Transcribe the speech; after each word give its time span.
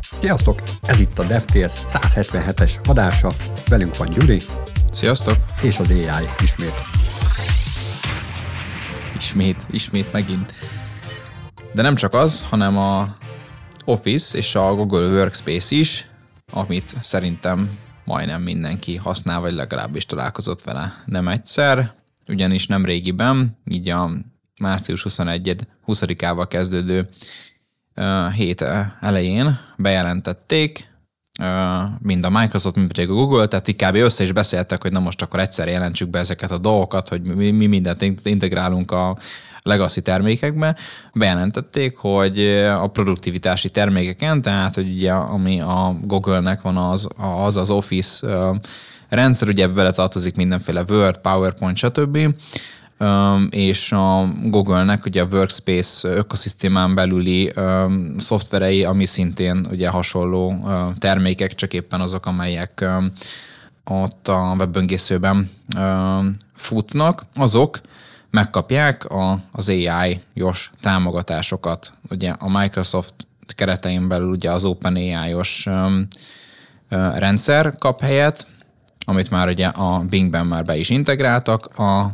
Sziasztok! 0.00 0.62
Ez 0.82 1.00
itt 1.00 1.18
a 1.18 1.26
DevTales 1.26 1.72
177-es 1.72 2.88
adása. 2.88 3.32
Velünk 3.68 3.96
van 3.96 4.08
Gyuri. 4.08 4.40
Sziasztok! 4.92 5.36
És 5.62 5.78
az 5.78 5.90
AI 5.90 6.26
ismét. 6.42 6.74
Ismét, 9.16 9.66
ismét 9.70 10.12
megint. 10.12 10.52
De 11.72 11.82
nem 11.82 11.94
csak 11.94 12.14
az, 12.14 12.44
hanem 12.48 12.78
a 12.78 13.14
Office 13.84 14.38
és 14.38 14.54
a 14.54 14.74
Google 14.74 15.08
Workspace 15.08 15.74
is, 15.76 16.10
amit 16.52 16.94
szerintem 17.00 17.78
majdnem 18.04 18.42
mindenki 18.42 18.96
használ, 18.96 19.40
vagy 19.40 19.52
legalábbis 19.52 20.06
találkozott 20.06 20.62
vele 20.62 21.02
nem 21.06 21.28
egyszer, 21.28 21.94
ugyanis 22.28 22.66
nem 22.66 22.84
régiben, 22.84 23.58
így 23.64 23.88
a 23.88 24.10
március 24.58 25.02
21 25.02 25.56
20-ával 25.86 26.46
kezdődő 26.48 27.08
hét 28.34 28.64
elején 29.00 29.58
bejelentették, 29.76 30.94
mind 31.98 32.24
a 32.24 32.30
Microsoft, 32.30 32.76
mind 32.76 32.88
pedig 32.88 33.08
a 33.08 33.12
Google, 33.12 33.46
tehát 33.46 33.66
kb. 33.66 33.94
össze 33.94 34.22
is 34.22 34.32
beszéltek, 34.32 34.82
hogy 34.82 34.92
na 34.92 35.00
most 35.00 35.22
akkor 35.22 35.40
egyszer 35.40 35.68
jelentsük 35.68 36.08
be 36.08 36.18
ezeket 36.18 36.50
a 36.50 36.58
dolgokat, 36.58 37.08
hogy 37.08 37.22
mi, 37.22 37.50
mi 37.50 37.66
mindent 37.66 38.02
integrálunk 38.22 38.90
a 38.90 39.16
legacy 39.62 40.02
termékekbe. 40.02 40.76
Bejelentették, 41.14 41.96
hogy 41.96 42.40
a 42.78 42.86
produktivitási 42.86 43.70
termékeken, 43.70 44.42
tehát 44.42 44.74
hogy 44.74 44.92
ugye 44.92 45.12
ami 45.12 45.60
a 45.60 45.98
Google-nek 46.02 46.60
van 46.60 46.76
az 46.76 47.08
az, 47.16 47.56
az 47.56 47.70
Office 47.70 48.26
rendszer, 49.08 49.48
ugye 49.48 49.68
bele 49.68 49.90
tartozik 49.90 50.36
mindenféle 50.36 50.84
Word, 50.88 51.18
PowerPoint, 51.18 51.76
stb 51.76 52.18
és 53.50 53.92
a 53.92 54.32
Google-nek 54.42 55.04
ugye 55.04 55.22
a 55.22 55.28
Workspace 55.30 56.08
ökoszisztémán 56.08 56.94
belüli 56.94 57.52
szoftverei, 58.16 58.84
ami 58.84 59.04
szintén 59.04 59.66
ugye 59.70 59.88
hasonló 59.88 60.68
termékek, 60.98 61.54
csak 61.54 61.72
éppen 61.72 62.00
azok, 62.00 62.26
amelyek 62.26 62.84
ott 63.84 64.28
a 64.28 64.54
webböngészőben 64.58 65.50
futnak, 66.54 67.26
azok 67.34 67.80
megkapják 68.30 69.04
a, 69.04 69.40
az 69.52 69.68
AI-os 69.68 70.70
támogatásokat. 70.80 71.92
Ugye 72.10 72.30
a 72.30 72.58
Microsoft 72.58 73.14
keretein 73.46 74.08
belül 74.08 74.30
ugye 74.30 74.50
az 74.50 74.64
OpenAI-os 74.64 75.68
rendszer 77.14 77.74
kap 77.78 78.00
helyet, 78.00 78.46
amit 79.04 79.30
már 79.30 79.48
ugye 79.48 79.66
a 79.66 79.98
Bingben 79.98 80.46
már 80.46 80.64
be 80.64 80.76
is 80.76 80.90
integráltak, 80.90 81.78
a 81.78 82.10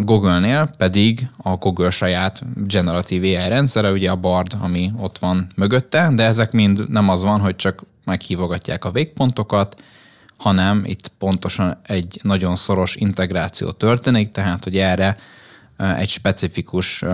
Google-nél 0.00 0.70
pedig 0.76 1.28
a 1.36 1.56
Google 1.56 1.90
saját 1.90 2.42
generatív 2.66 3.22
AI 3.22 3.48
rendszere, 3.48 3.90
ugye 3.90 4.10
a 4.10 4.16
Bard, 4.16 4.56
ami 4.60 4.92
ott 4.98 5.18
van 5.18 5.46
mögötte, 5.54 6.10
de 6.14 6.24
ezek 6.24 6.52
mind 6.52 6.90
nem 6.90 7.08
az 7.08 7.22
van, 7.22 7.40
hogy 7.40 7.56
csak 7.56 7.84
meghívogatják 8.04 8.84
a 8.84 8.90
végpontokat, 8.90 9.82
hanem 10.36 10.82
itt 10.84 11.08
pontosan 11.08 11.80
egy 11.82 12.20
nagyon 12.22 12.56
szoros 12.56 12.96
integráció 12.96 13.70
történik, 13.70 14.30
tehát 14.30 14.64
hogy 14.64 14.76
erre 14.76 15.16
egy 15.96 16.08
specifikus, 16.08 17.04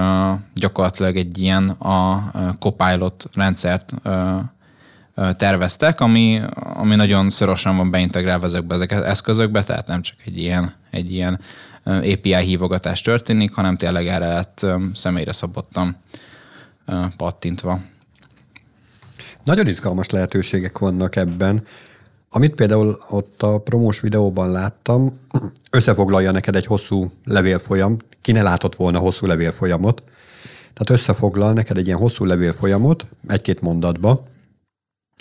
gyakorlatilag 0.54 1.16
egy 1.16 1.38
ilyen 1.38 1.68
a 1.68 2.30
Copilot 2.58 3.28
rendszert 3.34 3.94
terveztek, 5.36 6.00
ami, 6.00 6.40
ami 6.54 6.94
nagyon 6.94 7.30
szorosan 7.30 7.76
van 7.76 7.90
beintegrálva 7.90 8.46
ezekbe 8.46 8.74
az 8.74 8.90
eszközökbe, 8.90 9.64
tehát 9.64 9.86
nem 9.86 10.02
csak 10.02 10.16
egy 10.24 10.38
ilyen, 10.38 10.74
egy 10.90 11.12
ilyen 11.12 11.40
API 11.86 12.34
hívogatás 12.34 13.00
történik, 13.00 13.54
hanem 13.54 13.76
tényleg 13.76 14.06
erre 14.06 14.26
lett 14.26 14.66
személyre 14.94 15.32
szabottan 15.32 15.96
pattintva. 17.16 17.80
Nagyon 19.44 19.66
izgalmas 19.66 20.10
lehetőségek 20.10 20.78
vannak 20.78 21.16
ebben. 21.16 21.64
Amit 22.28 22.54
például 22.54 22.98
ott 23.10 23.42
a 23.42 23.58
promós 23.58 24.00
videóban 24.00 24.50
láttam, 24.50 25.20
összefoglalja 25.70 26.30
neked 26.30 26.56
egy 26.56 26.66
hosszú 26.66 27.12
levélfolyam, 27.24 27.96
ki 28.22 28.32
ne 28.32 28.42
látott 28.42 28.76
volna 28.76 28.98
hosszú 28.98 29.26
levélfolyamot, 29.26 30.02
tehát 30.72 30.90
összefoglal 30.90 31.52
neked 31.52 31.76
egy 31.76 31.86
ilyen 31.86 31.98
hosszú 31.98 32.24
levélfolyamot 32.24 33.06
egy-két 33.28 33.60
mondatba, 33.60 34.22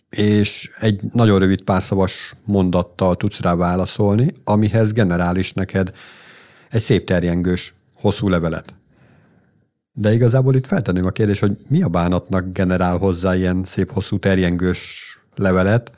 és 0.10 0.72
egy 0.80 1.02
nagyon 1.14 1.40
rövid 1.40 1.62
párszavas 1.62 2.36
mondattal 2.46 3.16
tudsz 3.16 3.40
rá 3.40 3.56
válaszolni, 3.56 4.32
amihez 4.44 4.92
generális 4.92 5.54
neked 5.54 5.92
egy 6.70 6.82
szép 6.82 7.06
terjengős, 7.06 7.74
hosszú 7.96 8.30
levelet. 8.30 8.74
De 9.94 10.14
igazából 10.14 10.56
itt 10.56 10.68
feltenném 10.68 11.06
a 11.06 11.10
kérdést, 11.10 11.42
hogy 11.42 11.58
mi 11.68 11.84
a 11.84 11.88
bánatnak 11.88 12.52
generál 12.52 12.98
hozzá 12.98 13.36
ilyen 13.36 13.64
szép, 13.64 13.92
hosszú 13.92 14.20
terjengős 14.20 15.04
levelet, 15.36 15.92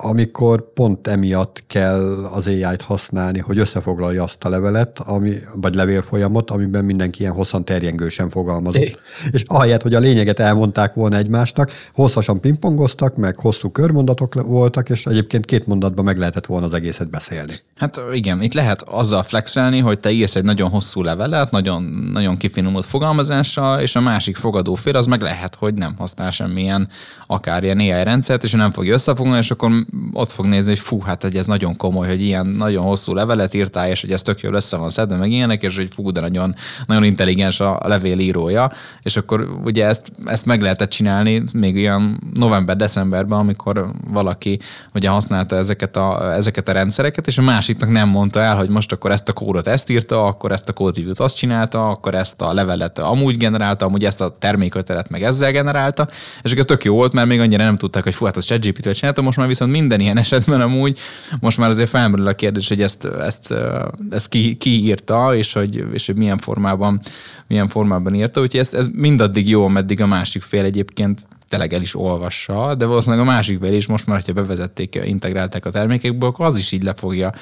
amikor 0.00 0.72
pont 0.72 1.06
emiatt 1.06 1.64
kell 1.66 2.24
az 2.32 2.46
AI-t 2.46 2.82
használni, 2.82 3.38
hogy 3.38 3.58
összefoglalja 3.58 4.22
azt 4.22 4.44
a 4.44 4.48
levelet, 4.48 4.98
ami, 4.98 5.34
vagy 5.54 5.74
levélfolyamot, 5.74 6.50
amiben 6.50 6.84
mindenki 6.84 7.20
ilyen 7.20 7.32
hosszan 7.32 7.64
terjengősen 7.64 8.30
fogalmazott. 8.30 8.82
É. 8.82 8.96
És 9.30 9.42
ahelyett, 9.46 9.82
hogy 9.82 9.94
a 9.94 9.98
lényeget 9.98 10.38
elmondták 10.38 10.94
volna 10.94 11.16
egymásnak, 11.16 11.70
hosszasan 11.92 12.40
pingpongoztak, 12.40 13.16
meg 13.16 13.36
hosszú 13.36 13.70
körmondatok 13.70 14.34
voltak, 14.34 14.88
és 14.88 15.06
egyébként 15.06 15.44
két 15.44 15.66
mondatban 15.66 16.04
meg 16.04 16.18
lehetett 16.18 16.46
volna 16.46 16.66
az 16.66 16.74
egészet 16.74 17.10
beszélni. 17.10 17.52
Hát 17.76 18.00
igen, 18.12 18.42
itt 18.42 18.54
lehet 18.54 18.82
azzal 18.82 19.22
flexelni, 19.22 19.78
hogy 19.78 19.98
te 19.98 20.10
írsz 20.10 20.36
egy 20.36 20.44
nagyon 20.44 20.70
hosszú 20.70 21.02
levelet, 21.02 21.50
nagyon, 21.50 21.82
nagyon 22.12 22.36
kifinomult 22.36 22.84
fogalmazással, 22.84 23.80
és 23.80 23.96
a 23.96 24.00
másik 24.00 24.36
fogadó 24.36 24.74
fél 24.74 24.96
az 24.96 25.06
meg 25.06 25.20
lehet, 25.20 25.54
hogy 25.54 25.74
nem 25.74 25.94
használ 25.98 26.30
semmilyen 26.30 26.88
akár 27.26 27.64
ilyen 27.64 27.78
AI 27.78 28.02
rendszert, 28.02 28.44
és 28.44 28.52
nem 28.52 28.70
fogja 28.70 28.92
összefoglalni, 28.92 29.40
és 29.40 29.50
akkor 29.50 29.70
ott 30.12 30.30
fog 30.30 30.46
nézni, 30.46 30.68
hogy 30.68 30.78
fú, 30.78 31.00
hát 31.00 31.22
hogy 31.22 31.36
ez 31.36 31.46
nagyon 31.46 31.76
komoly, 31.76 32.08
hogy 32.08 32.22
ilyen 32.22 32.46
nagyon 32.46 32.84
hosszú 32.84 33.14
levelet 33.14 33.54
írtál, 33.54 33.88
és 33.88 34.00
hogy 34.00 34.10
ez 34.10 34.22
tök 34.22 34.40
jól 34.40 34.54
össze 34.54 34.76
van 34.76 34.88
szedve, 34.88 35.16
meg 35.16 35.30
ilyenek, 35.30 35.62
és 35.62 35.76
hogy 35.76 35.88
fú, 35.94 36.10
de 36.10 36.20
nagyon, 36.20 36.54
nagyon 36.86 37.04
intelligens 37.04 37.60
a 37.60 37.80
levél 37.84 38.18
írója, 38.18 38.72
és 39.02 39.16
akkor 39.16 39.48
ugye 39.64 39.86
ezt, 39.86 40.12
ezt 40.24 40.46
meg 40.46 40.62
lehetett 40.62 40.90
csinálni 40.90 41.44
még 41.52 41.76
ilyen 41.76 42.20
november-decemberben, 42.34 43.38
amikor 43.38 43.90
valaki 44.10 44.60
ugye 44.94 45.08
használta 45.08 45.56
ezeket 45.56 45.96
a, 45.96 46.34
ezeket 46.34 46.68
a 46.68 46.72
rendszereket, 46.72 47.26
és 47.26 47.38
a 47.38 47.42
másiknak 47.42 47.90
nem 47.90 48.08
mondta 48.08 48.40
el, 48.40 48.56
hogy 48.56 48.68
most 48.68 48.92
akkor 48.92 49.10
ezt 49.10 49.28
a 49.28 49.32
kódot 49.32 49.66
ezt 49.66 49.90
írta, 49.90 50.24
akkor 50.24 50.52
ezt 50.52 50.68
a 50.68 50.72
kódreview-t 50.72 51.20
azt 51.20 51.36
csinálta, 51.36 51.88
akkor 51.88 52.14
ezt 52.14 52.42
a 52.42 52.52
levelet 52.52 52.98
amúgy 52.98 53.36
generálta, 53.36 53.84
amúgy 53.86 54.04
ezt 54.04 54.20
a 54.20 54.30
termékötelet 54.38 55.08
meg 55.08 55.22
ezzel 55.22 55.52
generálta, 55.52 56.08
és 56.42 56.52
ez 56.52 56.64
tök 56.64 56.84
jó 56.84 56.94
volt, 56.94 57.12
mert 57.12 57.28
még 57.28 57.40
annyira 57.40 57.64
nem 57.64 57.76
tudták, 57.76 58.02
hogy 58.02 58.14
fú, 58.14 58.24
hát 58.24 58.36
az 58.36 58.44
ChatGPT-vel 58.44 58.94
csinálta, 58.94 59.22
most 59.22 59.38
már 59.38 59.46
viszont 59.46 59.70
minden 59.80 60.00
ilyen 60.00 60.18
esetben 60.24 60.60
amúgy 60.60 60.98
most 61.40 61.58
már 61.58 61.68
azért 61.68 61.88
felmerül 61.88 62.26
a 62.26 62.34
kérdés, 62.34 62.68
hogy 62.68 62.82
ezt, 62.82 63.04
ezt, 63.04 63.54
ezt 64.10 64.28
ki, 64.28 64.56
ki 64.56 64.84
írta, 64.84 65.34
és 65.34 65.52
hogy, 65.52 65.84
és 65.92 66.06
hogy 66.06 66.16
milyen 66.16 66.38
formában, 66.38 67.00
milyen 67.46 67.68
formában 67.68 68.14
írta. 68.14 68.40
Úgyhogy 68.40 68.60
ez, 68.60 68.74
ez 68.74 68.88
mindaddig 68.92 69.48
jó, 69.48 69.64
ameddig 69.64 70.00
a 70.00 70.06
másik 70.06 70.42
fél 70.42 70.64
egyébként 70.64 71.26
tényleg 71.48 71.72
el 71.72 71.80
is 71.80 71.94
olvassa, 71.94 72.74
de 72.74 72.84
valószínűleg 72.84 73.26
a 73.26 73.30
másik 73.30 73.60
fél 73.60 73.74
is 73.74 73.86
most 73.86 74.06
már, 74.06 74.16
hogyha 74.16 74.32
bevezették, 74.32 75.00
integrálták 75.04 75.66
a 75.66 75.70
termékekből, 75.70 76.28
akkor 76.28 76.46
az 76.46 76.58
is 76.58 76.72
így 76.72 76.82
le 76.82 76.94
fogja, 76.94 77.32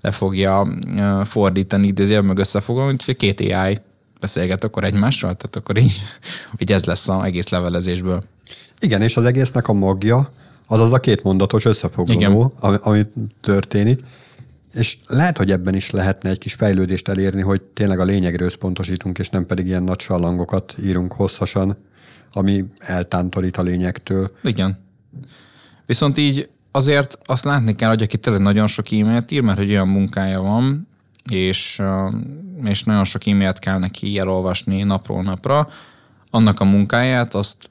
le 0.00 0.10
fogja 0.10 0.78
fordítani, 1.24 1.86
idézőjelben 1.86 2.28
meg 2.28 2.38
összefoglalni, 2.38 2.92
úgyhogy 2.92 3.16
két 3.16 3.40
AI 3.40 3.78
beszélget 4.20 4.64
akkor 4.64 4.84
egymással, 4.84 5.34
tehát 5.34 5.56
akkor 5.56 5.78
így, 5.78 6.02
így 6.58 6.72
ez 6.72 6.84
lesz 6.84 7.08
az 7.08 7.24
egész 7.24 7.48
levelezésből. 7.48 8.22
Igen, 8.80 9.02
és 9.02 9.16
az 9.16 9.24
egésznek 9.24 9.68
a 9.68 9.72
magja, 9.72 10.32
az 10.72 10.80
az 10.80 10.92
a 10.92 11.00
két 11.00 11.22
mondatos 11.22 11.64
összefoglaló, 11.64 12.52
ami, 12.60 12.76
ami 12.80 13.02
történik. 13.40 14.00
És 14.74 14.96
lehet, 15.06 15.36
hogy 15.36 15.50
ebben 15.50 15.74
is 15.74 15.90
lehetne 15.90 16.30
egy 16.30 16.38
kis 16.38 16.54
fejlődést 16.54 17.08
elérni, 17.08 17.40
hogy 17.40 17.62
tényleg 17.62 17.98
a 17.98 18.04
lényegre 18.04 18.44
összpontosítunk, 18.44 19.18
és 19.18 19.28
nem 19.28 19.46
pedig 19.46 19.66
ilyen 19.66 19.82
nagy 19.82 20.00
sallangokat 20.00 20.74
írunk 20.82 21.12
hosszasan, 21.12 21.76
ami 22.32 22.64
eltántorít 22.78 23.56
a 23.56 23.62
lényegtől. 23.62 24.30
Igen. 24.42 24.78
Viszont 25.86 26.18
így 26.18 26.48
azért 26.70 27.18
azt 27.24 27.44
látni 27.44 27.74
kell, 27.74 27.88
hogy 27.88 28.02
aki 28.02 28.16
tényleg 28.16 28.42
nagyon 28.42 28.66
sok 28.66 28.92
e-mailt 28.92 29.30
ír, 29.30 29.40
mert 29.40 29.58
hogy 29.58 29.70
olyan 29.70 29.88
munkája 29.88 30.40
van, 30.40 30.88
és, 31.30 31.82
és 32.64 32.84
nagyon 32.84 33.04
sok 33.04 33.26
e-mailt 33.26 33.58
kell 33.58 33.78
neki 33.78 34.18
elolvasni 34.18 34.82
napról 34.82 35.22
napra, 35.22 35.68
annak 36.30 36.60
a 36.60 36.64
munkáját 36.64 37.34
azt 37.34 37.70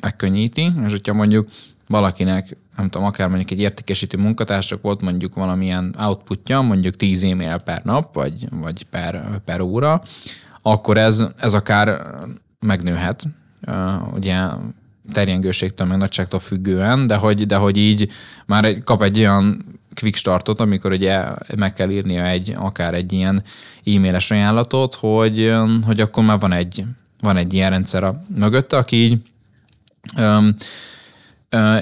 megkönnyíti, 0.00 0.72
és 0.86 0.92
hogyha 0.92 1.12
mondjuk 1.12 1.48
valakinek, 1.90 2.56
nem 2.76 2.88
tudom, 2.88 3.06
akár 3.06 3.28
mondjuk 3.28 3.50
egy 3.50 3.60
értékesítő 3.60 4.18
munkatársak 4.18 4.82
volt 4.82 5.00
mondjuk 5.00 5.34
valamilyen 5.34 5.94
outputja, 5.98 6.60
mondjuk 6.60 6.96
10 6.96 7.24
e-mail 7.24 7.58
per 7.58 7.80
nap, 7.84 8.14
vagy, 8.14 8.48
vagy 8.50 8.86
per, 8.90 9.40
per 9.44 9.60
óra, 9.60 10.02
akkor 10.62 10.98
ez, 10.98 11.24
ez 11.36 11.54
akár 11.54 12.00
megnőhet, 12.60 13.28
ugye 14.14 14.46
terjengőségtől, 15.12 15.86
meg 15.86 15.98
nagyságtól 15.98 16.40
függően, 16.40 17.06
de 17.06 17.16
hogy, 17.16 17.46
de 17.46 17.56
hogy 17.56 17.76
így 17.76 18.10
már 18.46 18.82
kap 18.84 19.02
egy 19.02 19.18
olyan 19.18 19.64
quick 19.94 20.16
startot, 20.16 20.60
amikor 20.60 20.92
ugye 20.92 21.24
meg 21.56 21.72
kell 21.72 21.90
írnia 21.90 22.26
egy, 22.26 22.54
akár 22.56 22.94
egy 22.94 23.12
ilyen 23.12 23.42
e-mailes 23.84 24.30
ajánlatot, 24.30 24.94
hogy, 24.94 25.54
hogy 25.84 26.00
akkor 26.00 26.24
már 26.24 26.38
van 26.38 26.52
egy, 26.52 26.84
van 27.20 27.36
egy 27.36 27.54
ilyen 27.54 27.70
rendszer 27.70 28.04
a 28.04 28.22
mögötte, 28.34 28.76
aki 28.76 28.96
így 28.96 29.22
um, 30.16 30.54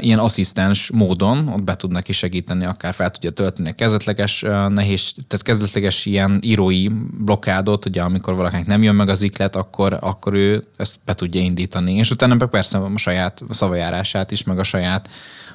ilyen 0.01 0.19
asszisztens 0.19 0.91
módon 0.91 1.49
ott 1.49 1.63
be 1.63 1.77
tud 1.77 1.91
neki 1.91 2.13
segíteni, 2.13 2.65
akár 2.65 2.95
fel 2.95 3.11
tudja 3.11 3.31
tölteni 3.31 3.69
a 3.69 3.73
kezdetleges 3.73 4.41
nehéz, 4.69 5.13
tehát 5.27 5.45
kezdetleges 5.45 6.07
ilyen 6.07 6.41
írói 6.43 6.89
blokkádot, 7.25 7.87
ugye 7.87 8.03
amikor 8.03 8.35
valakinek 8.35 8.67
nem 8.67 8.83
jön 8.83 8.95
meg 8.95 9.09
az 9.09 9.23
iklet, 9.23 9.57
akkor, 9.57 9.99
akkor 10.01 10.35
ő 10.35 10.65
ezt 10.77 10.99
be 11.05 11.15
tudja 11.15 11.41
indítani. 11.41 11.95
És 11.95 12.11
utána 12.11 12.35
meg 12.35 12.49
persze 12.49 12.79
a 12.79 12.97
saját 12.97 13.43
szavajárását 13.51 14.31
is, 14.31 14.43
meg 14.43 14.59
a 14.59 14.63
saját 14.63 15.09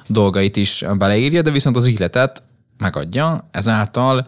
dolgait 0.06 0.56
is 0.56 0.84
beleírja, 0.98 1.42
de 1.42 1.50
viszont 1.50 1.76
az 1.76 1.86
ikletet 1.86 2.42
megadja, 2.78 3.48
ezáltal 3.50 4.26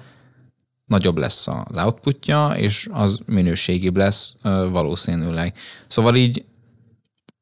nagyobb 0.87 1.17
lesz 1.17 1.49
az 1.49 1.77
outputja, 1.77 2.53
és 2.57 2.89
az 2.93 3.19
minőségibb 3.27 3.97
lesz 3.97 4.35
valószínűleg. 4.71 5.55
Szóval 5.89 6.15
így 6.15 6.45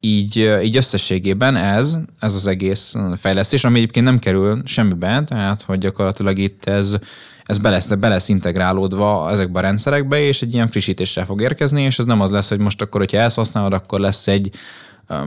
így, 0.05 0.59
így 0.63 0.77
összességében 0.77 1.57
ez, 1.57 1.99
ez 2.19 2.35
az 2.35 2.47
egész 2.47 2.95
fejlesztés, 3.17 3.65
ami 3.65 3.77
egyébként 3.79 4.05
nem 4.05 4.19
kerül 4.19 4.63
semmibe, 4.65 5.25
tehát 5.25 5.63
hogy 5.63 5.79
gyakorlatilag 5.79 6.39
itt 6.39 6.65
ez, 6.65 6.97
ez 7.45 7.59
be 7.59 7.71
lesz, 7.71 7.87
be 7.87 8.09
lesz 8.09 8.29
integrálódva 8.29 9.31
ezekbe 9.31 9.59
a 9.59 9.63
rendszerekbe, 9.63 10.21
és 10.21 10.43
egy 10.43 10.55
ilyen 10.55 10.69
frissítéssel 10.69 11.25
fog 11.25 11.41
érkezni, 11.41 11.83
és 11.83 11.99
ez 11.99 12.05
nem 12.05 12.21
az 12.21 12.31
lesz, 12.31 12.49
hogy 12.49 12.59
most 12.59 12.83
akkor, 12.83 13.01
hogyha 13.01 13.19
ezt 13.19 13.37
használod, 13.37 13.73
akkor 13.73 14.01
lesz 14.01 14.27
egy 14.27 14.51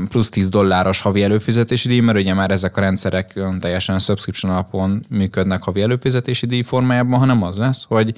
plusz 0.09 0.29
10 0.29 0.49
dolláros 0.49 1.01
havi 1.01 1.23
előfizetési 1.23 1.87
díj, 1.87 1.99
mert 1.99 2.17
ugye 2.17 2.33
már 2.33 2.51
ezek 2.51 2.77
a 2.77 2.81
rendszerek 2.81 3.39
teljesen 3.59 3.99
subscription 3.99 4.51
alapon 4.51 4.99
működnek 5.09 5.63
havi 5.63 5.81
előfizetési 5.81 6.45
díj 6.45 6.61
formájában, 6.61 7.19
hanem 7.19 7.43
az 7.43 7.57
lesz, 7.57 7.83
hogy, 7.87 8.15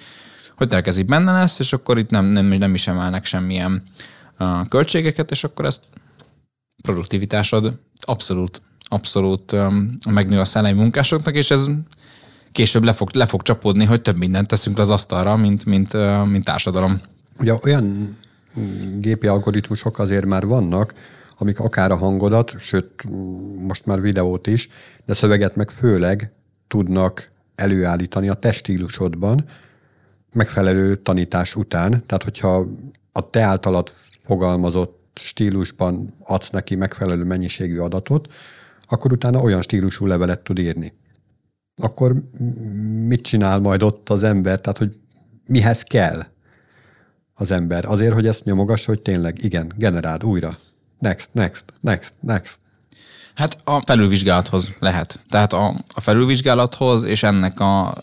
hogy 0.56 0.74
elkezdik 0.74 1.06
benne 1.06 1.32
lesz, 1.32 1.60
és 1.60 1.74
akkor 1.74 1.98
itt 1.98 2.10
nem, 2.10 2.26
nem, 2.26 2.46
nem 2.46 2.74
is 2.74 2.88
emelnek 2.88 3.26
semmilyen 3.26 3.84
költségeket, 4.70 5.32
és 5.32 5.44
akkor 5.44 5.66
ezt 5.66 5.82
produktivitásod 6.82 7.80
abszolút, 8.00 8.62
abszolút 8.84 9.52
um, 9.52 9.98
megnő 10.10 10.40
a 10.40 10.46
szellemi 10.46 10.80
munkásoknak, 10.80 11.36
és 11.36 11.52
ez 11.52 11.68
később 12.52 12.84
le 12.84 12.94
fog, 12.94 13.10
le 13.14 13.26
fog 13.26 13.42
csapódni, 13.42 13.86
hogy 13.86 14.02
több 14.02 14.18
mindent 14.18 14.48
teszünk 14.48 14.80
az 14.80 14.90
asztalra, 14.90 15.36
mint, 15.36 15.66
mint, 15.66 15.94
uh, 15.94 16.26
mint 16.26 16.44
társadalom. 16.44 17.02
Ugye 17.40 17.54
olyan 17.64 18.18
gépi 18.98 19.28
algoritmusok 19.28 20.00
azért 20.00 20.26
már 20.26 20.46
vannak, 20.46 20.94
amik 21.38 21.60
akár 21.60 21.92
a 21.92 21.96
hangodat, 21.96 22.56
sőt, 22.60 23.04
most 23.60 23.86
már 23.86 24.02
videót 24.02 24.48
is, 24.48 24.70
de 25.06 25.14
szöveget 25.14 25.56
meg 25.56 25.70
főleg 25.70 26.32
tudnak 26.68 27.32
előállítani 27.56 28.30
a 28.30 28.34
testílusodban 28.34 29.46
megfelelő 30.34 30.96
tanítás 30.96 31.56
után. 31.56 32.04
Tehát, 32.06 32.24
hogyha 32.24 32.68
a 33.12 33.30
te 33.30 33.42
általad 33.42 33.94
fogalmazott 34.26 34.99
stílusban 35.24 36.14
adsz 36.24 36.50
neki 36.50 36.76
megfelelő 36.76 37.24
mennyiségű 37.24 37.78
adatot, 37.78 38.34
akkor 38.88 39.12
utána 39.12 39.42
olyan 39.42 39.62
stílusú 39.62 40.06
levelet 40.06 40.40
tud 40.40 40.60
írni. 40.60 40.94
Akkor 41.76 42.24
mit 43.08 43.22
csinál 43.22 43.60
majd 43.60 43.84
ott 43.84 44.10
az 44.10 44.24
ember? 44.24 44.62
Tehát, 44.62 44.78
hogy 44.78 44.98
mihez 45.46 45.82
kell 45.84 46.26
az 47.34 47.52
ember? 47.52 47.86
Azért, 47.86 48.14
hogy 48.14 48.28
ezt 48.28 48.44
nyomogassa, 48.44 48.92
hogy 48.92 49.02
tényleg, 49.02 49.44
igen, 49.44 49.72
generáld 49.76 50.24
újra. 50.24 50.58
Next, 51.00 51.30
next, 51.32 51.66
next, 51.82 52.14
next. 52.20 52.60
Hát 53.36 53.58
a 53.64 53.82
felülvizsgálathoz 53.86 54.76
lehet. 54.80 55.20
Tehát 55.30 55.54
a, 55.54 55.86
a 55.94 56.02
felülvizsgálathoz 56.02 57.04
és 57.04 57.24
ennek 57.24 57.60
a 57.60 57.98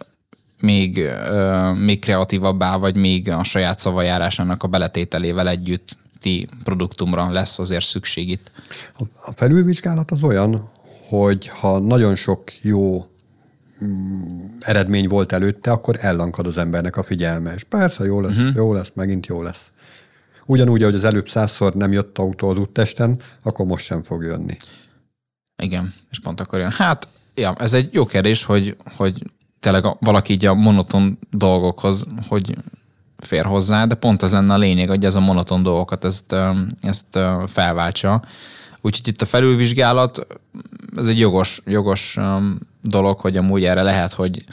még, 0.61 0.99
ö, 0.99 1.73
még 1.73 1.99
kreatívabbá, 1.99 2.77
vagy 2.77 2.97
még 2.97 3.31
a 3.31 3.45
saját 3.45 3.79
szavajárásának 3.79 4.63
a 4.63 4.69
beletételével 4.69 5.49
együtt 5.49 5.97
ti 6.27 6.49
produktumra 6.65 7.31
lesz 7.31 7.59
azért 7.59 7.85
szükség 7.85 8.29
itt. 8.29 8.51
A 8.97 9.33
felülvizsgálat 9.37 10.11
az 10.11 10.23
olyan, 10.23 10.71
hogy 11.09 11.49
ha 11.49 11.79
nagyon 11.79 12.17
sok 12.17 12.63
jó 12.63 13.07
mm, 13.85 14.39
eredmény 14.61 15.09
volt 15.09 15.33
előtte, 15.33 15.71
akkor 15.71 15.97
ellankad 16.01 16.47
az 16.47 16.57
embernek 16.57 16.97
a 16.97 17.03
figyelme. 17.03 17.55
És 17.55 17.65
persze, 17.65 18.05
jó 18.05 18.21
lesz, 18.21 18.37
uh-huh. 18.37 18.55
jó 18.55 18.73
lesz, 18.73 18.91
megint 18.95 19.27
jó 19.27 19.43
lesz. 19.43 19.73
Ugyanúgy, 20.47 20.83
ahogy 20.83 20.95
az 20.95 21.05
előbb 21.05 21.29
százszor 21.29 21.75
nem 21.75 21.93
jött 21.93 22.19
autó 22.19 22.49
az 22.49 22.57
úttesten, 22.57 23.21
akkor 23.43 23.67
most 23.67 23.85
sem 23.85 24.03
fog 24.03 24.23
jönni. 24.23 24.57
Igen, 25.63 25.95
és 26.11 26.21
pont 26.21 26.41
akkor 26.41 26.59
jön. 26.59 26.71
Hát, 26.71 27.09
ja, 27.35 27.55
ez 27.55 27.73
egy 27.73 27.95
jó 27.95 28.07
kérdés, 28.07 28.45
hogy, 28.45 28.77
hogy 28.97 29.23
tényleg 29.61 29.85
valaki 30.01 30.33
így 30.33 30.47
a 30.47 30.55
monoton 30.55 31.19
dolgokhoz, 31.31 32.07
hogy 32.29 32.57
fér 33.19 33.45
hozzá, 33.45 33.87
de 33.87 33.95
pont 33.95 34.23
az 34.23 34.33
lenne 34.33 34.55
a 34.55 34.59
lényeg, 34.59 34.89
hogy 34.89 35.05
ez 35.05 35.15
a 35.15 35.21
monoton 35.21 35.63
dolgokat 35.63 36.05
ezt, 36.05 36.35
ezt 36.81 37.19
felváltsa. 37.47 38.23
Úgyhogy 38.81 39.09
itt 39.09 39.23
a 39.23 39.27
felülvizsgálat, 39.27 40.27
ez 40.97 41.07
egy 41.07 41.19
jogos, 41.19 41.63
jogos 41.65 42.19
dolog, 42.83 43.21
hogy 43.21 43.37
amúgy 43.37 43.65
erre 43.65 43.83
lehet, 43.83 44.13
hogy 44.13 44.45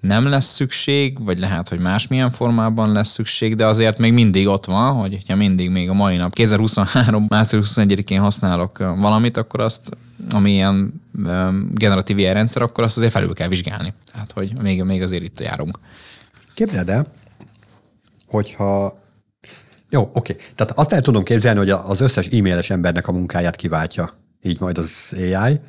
nem 0.00 0.28
lesz 0.28 0.54
szükség, 0.54 1.24
vagy 1.24 1.38
lehet, 1.38 1.68
hogy 1.68 1.78
másmilyen 1.78 2.30
formában 2.30 2.92
lesz 2.92 3.08
szükség, 3.08 3.54
de 3.54 3.66
azért 3.66 3.98
még 3.98 4.12
mindig 4.12 4.46
ott 4.46 4.64
van, 4.64 4.94
hogy 4.94 5.22
ha 5.28 5.36
mindig 5.36 5.70
még 5.70 5.88
a 5.88 5.92
mai 5.92 6.16
nap 6.16 6.34
2023. 6.34 7.26
március 7.28 7.72
21-én 7.74 8.20
használok 8.20 8.78
valamit, 8.78 9.36
akkor 9.36 9.60
azt, 9.60 9.96
ami 10.30 10.52
ilyen 10.52 11.02
generatív 11.72 12.18
ilyen 12.18 12.34
rendszer, 12.34 12.62
akkor 12.62 12.84
azt 12.84 12.96
azért 12.96 13.12
felül 13.12 13.34
kell 13.34 13.48
vizsgálni. 13.48 13.94
Tehát, 14.12 14.32
hogy 14.32 14.52
még, 14.62 14.82
még 14.82 15.02
azért 15.02 15.22
itt 15.22 15.40
járunk. 15.40 15.78
Képzeld 16.54 16.88
el, 16.88 17.06
hogyha 18.26 18.98
jó, 19.90 20.10
oké. 20.12 20.36
Tehát 20.54 20.78
azt 20.78 20.92
el 20.92 21.00
tudom 21.00 21.22
képzelni, 21.22 21.58
hogy 21.58 21.70
az 21.70 22.00
összes 22.00 22.26
e-mailes 22.26 22.70
embernek 22.70 23.08
a 23.08 23.12
munkáját 23.12 23.56
kiváltja 23.56 24.10
így 24.42 24.60
majd 24.60 24.78
az 24.78 25.16
AI, 25.18 25.60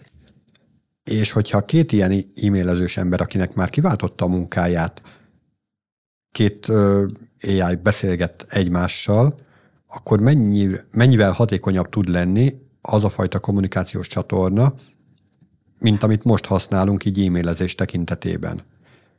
és 1.03 1.31
hogyha 1.31 1.65
két 1.65 1.91
ilyen 1.91 2.33
e-mailezős 2.35 2.97
ember, 2.97 3.21
akinek 3.21 3.53
már 3.53 3.69
kiváltotta 3.69 4.25
a 4.25 4.27
munkáját, 4.27 5.01
két 6.31 6.67
AI 7.41 7.75
beszélget 7.83 8.45
egymással, 8.49 9.39
akkor 9.87 10.19
mennyi, 10.19 10.69
mennyivel 10.91 11.31
hatékonyabb 11.31 11.89
tud 11.89 12.07
lenni 12.07 12.53
az 12.81 13.03
a 13.03 13.09
fajta 13.09 13.39
kommunikációs 13.39 14.07
csatorna, 14.07 14.73
mint 15.79 16.03
amit 16.03 16.23
most 16.23 16.45
használunk 16.45 17.05
így 17.05 17.25
e-mailezés 17.25 17.75
tekintetében. 17.75 18.55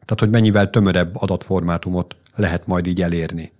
Tehát, 0.04 0.20
hogy 0.20 0.30
mennyivel 0.30 0.70
tömörebb 0.70 1.16
adatformátumot 1.16 2.16
lehet 2.38 2.66
majd 2.66 2.86
így 2.86 3.02
elérni. 3.02 3.52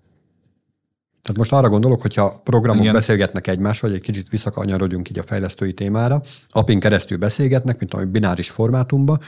Tehát 1.22 1.42
most 1.42 1.52
arra 1.52 1.68
gondolok, 1.68 2.02
hogyha 2.02 2.40
programok 2.44 2.82
Igen. 2.82 2.94
beszélgetnek 2.94 3.46
egymással, 3.46 3.88
hogy 3.88 3.98
egy 3.98 4.04
kicsit 4.04 4.28
visszakanyarodjunk 4.28 5.10
így 5.10 5.18
a 5.18 5.22
fejlesztői 5.22 5.72
témára, 5.72 6.22
apin 6.48 6.80
keresztül 6.80 7.18
beszélgetnek, 7.18 7.78
mint 7.78 7.94
egy 7.94 8.08
bináris 8.08 8.50
formátumba, 8.50 9.18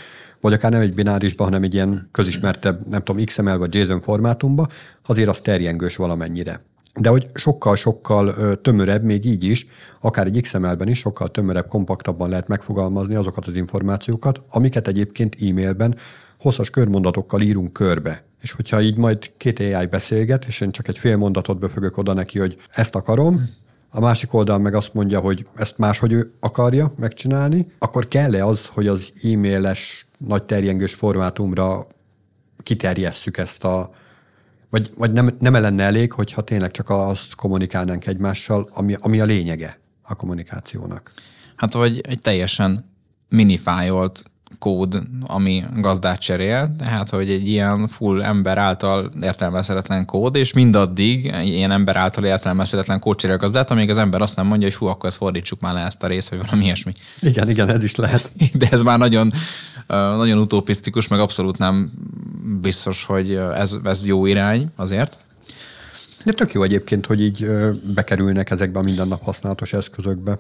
vagy 0.41 0.53
akár 0.53 0.71
nem 0.71 0.81
egy 0.81 0.95
binárisba, 0.95 1.45
hanem 1.45 1.63
egy 1.63 1.75
ilyen 1.75 2.09
közismertebb, 2.13 2.87
nem 2.87 3.03
tudom, 3.03 3.25
XML 3.25 3.59
vagy 3.59 3.75
JSON 3.75 4.01
formátumba, 4.01 4.67
azért 5.07 5.29
az 5.29 5.41
terjengős 5.41 5.97
valamennyire. 5.97 6.61
De 7.01 7.09
hogy 7.09 7.31
sokkal-sokkal 7.35 8.57
tömörebb, 8.57 9.03
még 9.03 9.25
így 9.25 9.45
is, 9.45 9.67
akár 10.01 10.27
egy 10.27 10.41
XML-ben 10.41 10.89
is 10.89 10.99
sokkal 10.99 11.29
tömörebb, 11.29 11.67
kompaktabban 11.67 12.29
lehet 12.29 12.49
megfogalmazni 12.49 13.15
azokat 13.15 13.47
az 13.47 13.57
információkat, 13.57 14.43
amiket 14.49 14.89
egyébként 14.89 15.37
e-mailben 15.41 15.97
hosszas 16.39 16.71
körmondatokkal 16.71 17.41
írunk 17.41 17.73
körbe. 17.73 18.25
És 18.41 18.53
hogyha 18.53 18.81
így 18.81 18.97
majd 18.97 19.33
két 19.37 19.61
AI 19.61 19.87
beszélget, 19.87 20.45
és 20.45 20.61
én 20.61 20.71
csak 20.71 20.89
egy 20.89 20.99
fél 20.99 21.17
mondatot 21.17 21.59
befögök 21.59 21.97
oda 21.97 22.13
neki, 22.13 22.39
hogy 22.39 22.57
ezt 22.69 22.95
akarom, 22.95 23.59
a 23.91 24.01
másik 24.01 24.35
oldal 24.35 24.59
meg 24.59 24.75
azt 24.75 24.95
mondja, 24.95 25.21
hogy 25.21 25.47
ezt 25.55 25.79
máshogy 25.79 26.13
ő 26.13 26.35
akarja 26.41 26.93
megcsinálni, 26.97 27.67
akkor 27.79 28.09
kell-e 28.09 28.45
az, 28.45 28.67
hogy 28.67 28.87
az 28.87 29.13
e-mailes 29.23 30.07
nagy 30.19 30.43
terjengős 30.43 30.95
formátumra 30.95 31.87
kiterjesszük 32.63 33.37
ezt 33.37 33.65
a 33.65 33.91
vagy, 34.71 34.91
vagy 34.97 35.13
nem, 35.13 35.31
nem 35.39 35.53
lenne 35.53 35.83
elég, 35.83 36.13
hogyha 36.13 36.43
tényleg 36.43 36.71
csak 36.71 36.91
azt 36.91 37.35
kommunikálnánk 37.35 38.07
egymással, 38.07 38.69
ami, 38.73 38.95
ami 39.01 39.21
a 39.21 39.25
lényege 39.25 39.81
a 40.03 40.15
kommunikációnak. 40.15 41.13
Hát, 41.57 41.73
vagy 41.73 42.01
egy 42.01 42.19
teljesen 42.19 42.91
minifájolt 43.29 44.30
kód, 44.59 45.03
ami 45.27 45.65
gazdát 45.77 46.21
cserél, 46.21 46.75
tehát 46.79 47.11
hogy 47.11 47.31
egy 47.31 47.49
ilyen 47.49 47.89
full 47.89 48.23
ember 48.23 48.59
által 48.59 49.13
értelmezhetetlen 49.21 50.05
kód, 50.05 50.37
és 50.37 50.53
mindaddig 50.53 51.35
ilyen 51.45 51.71
ember 51.71 51.97
által 51.97 52.25
értelmezhetetlen 52.25 53.01
kód 53.01 53.17
cserél 53.17 53.37
gazdát, 53.37 53.71
amíg 53.71 53.91
az 53.91 53.99
ember 53.99 54.23
azt 54.23 54.37
nem 54.37 54.47
mondja, 54.47 54.67
hogy 54.67 54.77
fú, 54.77 54.87
akkor 54.87 55.09
ezt 55.09 55.17
fordítsuk 55.17 55.61
már 55.61 55.75
le 55.75 55.81
ezt 55.81 56.03
a 56.03 56.07
részt, 56.07 56.29
vagy 56.29 56.39
valami 56.39 56.65
ilyesmi. 56.65 56.93
Igen, 57.21 57.49
igen, 57.49 57.69
ez 57.69 57.85
is 57.85 57.95
lehet. 57.95 58.33
De 58.59 58.69
ez 58.71 58.81
már 58.81 58.99
nagyon, 58.99 59.33
nagyon 60.17 60.39
utopisztikus, 60.39 61.09
meg 61.09 61.21
abszolút 61.21 61.59
nem 61.59 61.93
biztos, 62.61 63.05
hogy 63.05 63.35
ez, 63.35 63.77
ez 63.85 64.07
jó 64.07 64.27
irány 64.27 64.71
azért. 64.77 65.17
De 66.25 66.33
tök 66.33 66.53
jó 66.53 66.63
egyébként, 66.63 67.07
hogy 67.07 67.21
így 67.21 67.47
bekerülnek 67.95 68.51
ezekbe 68.51 68.79
a 68.79 68.83
mindennap 68.83 69.23
használatos 69.23 69.73
eszközökbe. 69.73 70.39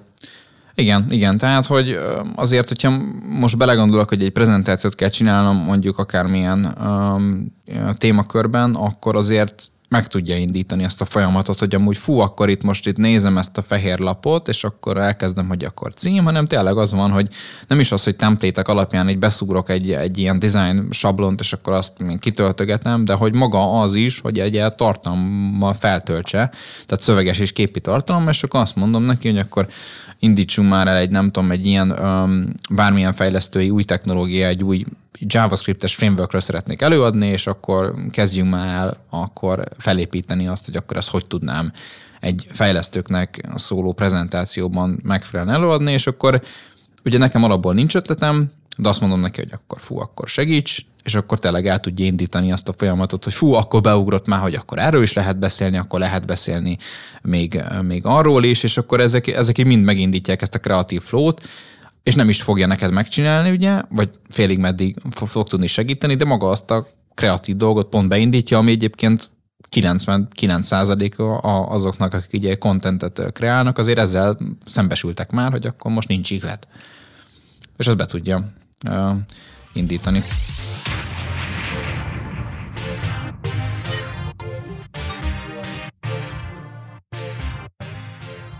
Igen, 0.80 1.06
igen. 1.10 1.38
Tehát, 1.38 1.66
hogy 1.66 1.98
azért, 2.34 2.68
hogyha 2.68 2.90
most 3.28 3.56
belegondolok, 3.58 4.08
hogy 4.08 4.22
egy 4.22 4.30
prezentációt 4.30 4.94
kell 4.94 5.08
csinálnom 5.08 5.56
mondjuk 5.56 5.98
akármilyen 5.98 6.76
um, 6.84 7.54
témakörben, 7.98 8.74
akkor 8.74 9.16
azért 9.16 9.70
meg 9.90 10.06
tudja 10.06 10.36
indítani 10.36 10.84
ezt 10.84 11.00
a 11.00 11.04
folyamatot, 11.04 11.58
hogy 11.58 11.74
amúgy 11.74 11.98
fú, 11.98 12.18
akkor 12.18 12.48
itt 12.48 12.62
most 12.62 12.86
itt 12.86 12.96
nézem 12.96 13.38
ezt 13.38 13.58
a 13.58 13.62
fehér 13.62 13.98
lapot, 13.98 14.48
és 14.48 14.64
akkor 14.64 14.98
elkezdem, 14.98 15.48
hogy 15.48 15.64
akkor 15.64 15.94
cím, 15.94 16.24
hanem 16.24 16.46
tényleg 16.46 16.76
az 16.76 16.94
van, 16.94 17.10
hogy 17.10 17.28
nem 17.68 17.80
is 17.80 17.92
az, 17.92 18.04
hogy 18.04 18.16
templétek 18.16 18.68
alapján 18.68 19.08
így 19.08 19.18
beszúrok 19.18 19.70
egy, 19.70 19.92
egy 19.92 20.18
ilyen 20.18 20.38
design 20.38 20.86
sablont, 20.90 21.40
és 21.40 21.52
akkor 21.52 21.72
azt 21.72 21.92
kitöltögetem, 22.18 23.04
de 23.04 23.14
hogy 23.14 23.34
maga 23.34 23.80
az 23.80 23.94
is, 23.94 24.20
hogy 24.20 24.38
egy 24.38 24.74
tartalommal 24.76 25.74
feltöltse, 25.74 26.50
tehát 26.86 27.04
szöveges 27.04 27.38
és 27.38 27.52
képi 27.52 27.80
tartalom, 27.80 28.28
és 28.28 28.42
akkor 28.42 28.60
azt 28.60 28.76
mondom 28.76 29.02
neki, 29.02 29.28
hogy 29.28 29.38
akkor 29.38 29.68
indítsunk 30.18 30.68
már 30.68 30.88
el 30.88 30.96
egy, 30.96 31.10
nem 31.10 31.30
tudom, 31.30 31.50
egy 31.50 31.66
ilyen 31.66 31.90
um, 31.90 32.52
bármilyen 32.70 33.12
fejlesztői 33.12 33.70
új 33.70 33.84
technológia, 33.84 34.46
egy 34.46 34.64
új 34.64 34.84
JavaScript-es 35.18 35.94
frameworkről 35.94 36.40
szeretnék 36.40 36.82
előadni, 36.82 37.26
és 37.26 37.46
akkor 37.46 37.94
kezdjünk 38.10 38.50
már 38.50 38.76
el 38.76 39.04
akkor 39.10 39.64
felépíteni 39.78 40.48
azt, 40.48 40.64
hogy 40.64 40.76
akkor 40.76 40.96
ezt 40.96 41.10
hogy 41.10 41.26
tudnám 41.26 41.72
egy 42.20 42.46
fejlesztőknek 42.52 43.48
szóló 43.54 43.92
prezentációban 43.92 45.00
megfelelően 45.02 45.54
előadni, 45.54 45.92
és 45.92 46.06
akkor 46.06 46.42
ugye 47.04 47.18
nekem 47.18 47.44
alapból 47.44 47.74
nincs 47.74 47.94
ötletem, 47.94 48.50
de 48.76 48.88
azt 48.88 49.00
mondom 49.00 49.20
neki, 49.20 49.40
hogy 49.40 49.52
akkor 49.52 49.80
fú, 49.80 49.98
akkor 49.98 50.28
segíts, 50.28 50.84
és 51.02 51.14
akkor 51.14 51.38
tényleg 51.38 51.66
el 51.66 51.80
tudja 51.80 52.04
indítani 52.04 52.52
azt 52.52 52.68
a 52.68 52.74
folyamatot, 52.76 53.24
hogy 53.24 53.34
fú, 53.34 53.52
akkor 53.52 53.80
beugrott 53.80 54.26
már, 54.26 54.40
hogy 54.40 54.54
akkor 54.54 54.78
erről 54.78 55.02
is 55.02 55.12
lehet 55.12 55.38
beszélni, 55.38 55.76
akkor 55.76 56.00
lehet 56.00 56.26
beszélni 56.26 56.78
még, 57.22 57.62
még 57.82 58.02
arról 58.04 58.44
is, 58.44 58.62
és 58.62 58.76
akkor 58.76 59.00
ezek, 59.00 59.26
ezek 59.26 59.64
mind 59.64 59.84
megindítják 59.84 60.42
ezt 60.42 60.54
a 60.54 60.58
kreatív 60.58 61.02
flót, 61.02 61.40
és 62.02 62.14
nem 62.14 62.28
is 62.28 62.42
fogja 62.42 62.66
neked 62.66 62.92
megcsinálni, 62.92 63.50
ugye, 63.50 63.82
vagy 63.88 64.10
félig 64.28 64.58
meddig 64.58 64.96
fog 65.10 65.48
tudni 65.48 65.66
segíteni, 65.66 66.14
de 66.14 66.24
maga 66.24 66.48
azt 66.48 66.70
a 66.70 66.88
kreatív 67.14 67.56
dolgot 67.56 67.88
pont 67.88 68.08
beindítja, 68.08 68.58
ami 68.58 68.70
egyébként 68.70 69.30
99%-a 69.76 71.48
azoknak, 71.72 72.14
akik 72.14 72.40
ugye 72.40 72.54
kontentet 72.54 73.32
kreálnak, 73.32 73.78
azért 73.78 73.98
ezzel 73.98 74.38
szembesültek 74.64 75.30
már, 75.30 75.50
hogy 75.50 75.66
akkor 75.66 75.90
most 75.90 76.08
nincs 76.08 76.30
ihlet. 76.30 76.68
És 77.76 77.86
azt 77.86 77.96
be 77.96 78.06
tudja 78.06 78.52
uh, 78.88 79.16
indítani. 79.72 80.22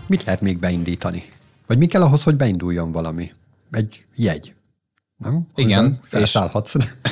Mit 0.07 0.23
lehet 0.23 0.41
még 0.41 0.59
beindítani? 0.59 1.23
Vagy 1.71 1.79
mi 1.79 1.85
kell 1.85 2.01
ahhoz, 2.01 2.23
hogy 2.23 2.35
beinduljon 2.35 2.91
valami? 2.91 3.31
Egy 3.71 4.05
jegy. 4.15 4.53
Nem? 5.17 5.47
Igen. 5.55 5.99
És, 6.11 6.37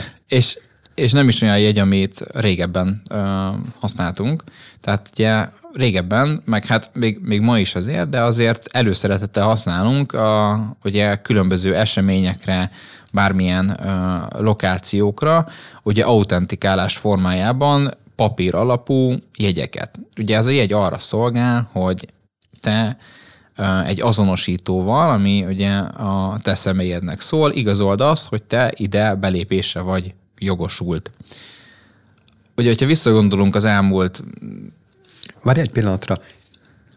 és, 0.38 0.60
és 0.96 1.12
nem 1.12 1.28
is 1.28 1.42
olyan 1.42 1.60
jegy, 1.60 1.78
amit 1.78 2.20
régebben 2.34 3.01
ö, 3.10 3.50
használtunk. 3.80 4.44
Tehát 4.82 5.10
ugye 5.13 5.46
régebben, 5.74 6.42
meg 6.46 6.66
hát 6.66 6.89
még, 6.94 7.20
még 7.22 7.42
ma 7.42 7.60
is 7.60 7.75
azért, 7.75 8.10
de 8.10 8.22
azért 8.22 8.68
előszeretettel 8.72 9.44
használunk 9.44 10.13
a, 10.13 10.60
ugye 10.84 11.22
különböző 11.22 11.75
eseményekre, 11.75 12.72
bármilyen 13.13 13.78
ö, 13.80 14.18
lokációkra, 14.42 15.48
ugye 15.84 16.04
autentikálás 16.04 16.98
formájában 16.98 17.94
papír 18.16 18.56
alapú 18.56 19.13
jegyeket. 19.38 20.00
Ugye 20.18 20.38
ez 20.38 20.46
a 20.46 20.51
jegy 20.51 20.74
arra 20.74 21.00
szolgál, 21.00 21.70
hogy 21.72 22.08
te 22.62 22.98
egy 23.86 24.01
azonosítóval, 24.01 25.10
ami 25.10 25.46
ugye 25.46 25.78
a 25.78 26.39
te 26.42 26.56
személyednek 26.56 27.22
szól, 27.22 27.51
igazold 27.51 28.01
azt, 28.01 28.28
hogy 28.28 28.44
te 28.44 28.74
ide 28.75 29.16
belépése 29.16 29.80
vagy 29.80 30.13
jogosult. 30.38 31.12
Ugye, 32.56 32.70
hogyha 32.70 32.86
visszagondolunk 32.86 33.56
az 33.56 33.66
elmúlt... 33.66 34.24
Várj 35.44 35.60
egy 35.60 35.72
pillanatra. 35.72 36.16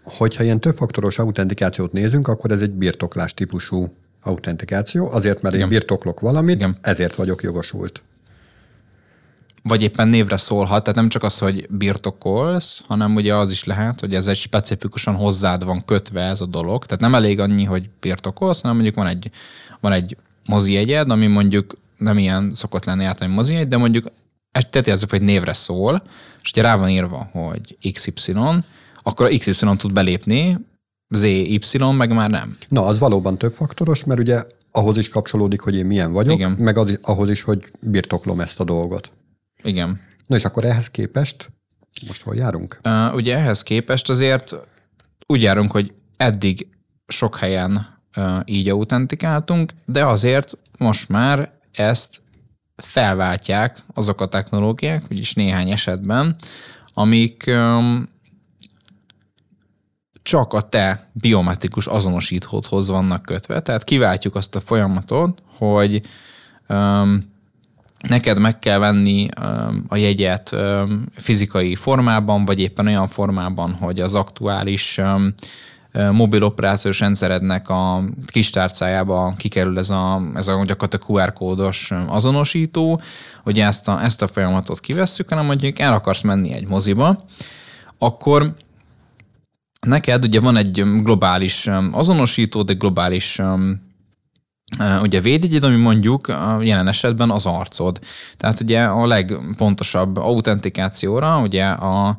Hogyha 0.03 0.43
ilyen 0.43 0.61
többfaktoros 0.61 1.19
autentikációt 1.19 1.93
nézünk, 1.93 2.29
akkor 2.29 2.51
ez 2.51 2.61
egy 2.61 2.71
birtoklás 2.71 3.35
típusú 3.35 3.95
autentikáció, 4.23 5.11
azért, 5.11 5.43
mert 5.43 5.55
Igen. 5.55 5.67
én 5.67 5.73
birtoklok 5.73 6.21
valamit, 6.21 6.55
Igen. 6.55 6.77
ezért 6.81 7.15
vagyok 7.15 7.43
jogosult 7.43 8.03
vagy 9.63 9.83
éppen 9.83 10.09
névre 10.09 10.37
szólhat, 10.37 10.81
tehát 10.83 10.95
nem 10.95 11.09
csak 11.09 11.23
az, 11.23 11.39
hogy 11.39 11.67
birtokolsz, 11.71 12.83
hanem 12.87 13.15
ugye 13.15 13.35
az 13.35 13.51
is 13.51 13.65
lehet, 13.65 14.01
hogy 14.01 14.15
ez 14.15 14.27
egy 14.27 14.37
specifikusan 14.37 15.15
hozzád 15.15 15.65
van 15.65 15.85
kötve 15.85 16.21
ez 16.21 16.41
a 16.41 16.47
dolog. 16.47 16.87
Tehát 16.87 17.01
nem 17.01 17.15
elég 17.15 17.41
annyi, 17.41 17.65
hogy 17.65 17.89
birtokolsz, 18.01 18.61
hanem 18.61 18.77
mondjuk 18.77 18.97
van 18.97 19.07
egy, 19.07 19.31
van 19.81 19.93
egy 19.93 20.17
mozi 20.49 20.73
jegyed, 20.73 21.11
ami 21.11 21.27
mondjuk 21.27 21.77
nem 21.97 22.19
ilyen 22.19 22.55
szokott 22.55 22.85
lenni 22.85 23.05
általában 23.05 23.37
mozi 23.37 23.55
jegy, 23.55 23.69
de 23.69 23.77
mondjuk 23.77 24.11
tetézzük, 24.71 25.11
hogy 25.11 25.23
névre 25.23 25.53
szól, 25.53 26.03
és 26.43 26.51
ugye 26.51 26.63
rá 26.63 26.77
van 26.77 26.89
írva, 26.89 27.29
hogy 27.33 27.93
XY, 27.93 28.35
akkor 29.03 29.27
a 29.27 29.39
XY 29.39 29.77
tud 29.77 29.93
belépni, 29.93 30.59
ZY 31.09 31.61
meg 31.97 32.13
már 32.13 32.31
nem. 32.31 32.57
Na, 32.69 32.85
az 32.85 32.99
valóban 32.99 33.39
több 33.39 33.55
faktoros, 33.55 34.05
mert 34.05 34.21
ugye 34.21 34.43
ahhoz 34.71 34.97
is 34.97 35.09
kapcsolódik, 35.09 35.61
hogy 35.61 35.77
én 35.77 35.87
milyen 35.87 36.13
vagyok, 36.13 36.35
Igen. 36.35 36.51
meg 36.51 36.77
az, 36.77 36.99
ahhoz 37.03 37.31
is, 37.31 37.43
hogy 37.43 37.73
birtoklom 37.81 38.41
ezt 38.41 38.61
a 38.61 38.65
dolgot. 38.65 39.13
Igen. 39.63 40.01
Na 40.27 40.37
és 40.37 40.45
akkor 40.45 40.65
ehhez 40.65 40.91
képest 40.91 41.51
most 42.07 42.23
hol 42.23 42.35
járunk? 42.35 42.81
Uh, 42.85 43.15
ugye 43.15 43.37
ehhez 43.37 43.63
képest 43.63 44.09
azért 44.09 44.55
úgy 45.27 45.43
járunk, 45.43 45.71
hogy 45.71 45.93
eddig 46.17 46.67
sok 47.07 47.37
helyen 47.39 47.99
uh, 48.17 48.41
így 48.45 48.69
autentikáltunk, 48.69 49.73
de 49.87 50.05
azért 50.05 50.57
most 50.79 51.09
már 51.09 51.53
ezt 51.73 52.23
felváltják 52.77 53.79
azok 53.95 54.21
a 54.21 54.27
technológiák, 54.27 55.09
vagyis 55.09 55.35
néhány 55.35 55.71
esetben, 55.71 56.37
amik 56.95 57.45
um, 57.47 58.09
csak 60.23 60.53
a 60.53 60.61
te 60.61 61.11
biometrikus 61.13 61.87
azonosítódhoz 61.87 62.89
vannak 62.89 63.23
kötve. 63.23 63.61
Tehát 63.61 63.85
kiváltjuk 63.85 64.35
azt 64.35 64.55
a 64.55 64.61
folyamatot, 64.61 65.43
hogy 65.59 66.03
um, 66.69 67.32
neked 68.03 68.39
meg 68.39 68.59
kell 68.59 68.79
venni 68.79 69.29
a 69.89 69.97
jegyet 69.97 70.57
fizikai 71.17 71.75
formában, 71.75 72.45
vagy 72.45 72.61
éppen 72.61 72.87
olyan 72.87 73.09
formában, 73.09 73.73
hogy 73.73 74.01
az 74.01 74.15
aktuális 74.15 75.01
mobil 76.13 76.43
operációs 76.43 77.01
rendszerednek 77.01 77.69
a 77.69 78.05
kis 78.27 78.51
tárcájába 78.51 79.35
kikerül 79.37 79.79
ez 79.79 79.91
a, 79.91 80.23
ez 80.35 80.49
a 80.49 80.65
gyakorlatilag 80.65 81.05
QR 81.09 81.33
kódos 81.33 81.91
azonosító, 82.07 83.01
hogy 83.43 83.61
ezt 83.61 83.89
a, 83.89 84.03
ezt 84.03 84.23
a 84.23 84.29
folyamatot 84.29 84.81
kivesszük, 84.81 85.29
hanem 85.29 85.45
mondjuk 85.45 85.79
el 85.79 85.93
akarsz 85.93 86.23
menni 86.23 86.53
egy 86.53 86.67
moziba, 86.67 87.19
akkor 87.99 88.55
neked 89.87 90.25
ugye 90.25 90.41
van 90.41 90.57
egy 90.57 90.85
globális 91.03 91.69
azonosító, 91.91 92.63
de 92.63 92.73
globális 92.73 93.41
ugye 95.03 95.21
védjegyed, 95.21 95.65
ami 95.65 95.77
mondjuk 95.77 96.29
a 96.29 96.59
jelen 96.61 96.89
esetben 96.89 97.31
az 97.31 97.47
arcod. 97.47 97.99
Tehát 98.37 98.61
ugye 98.61 98.83
a 98.83 99.07
legpontosabb 99.07 100.17
autentikációra, 100.17 101.39
ugye 101.39 101.65
a 101.65 102.17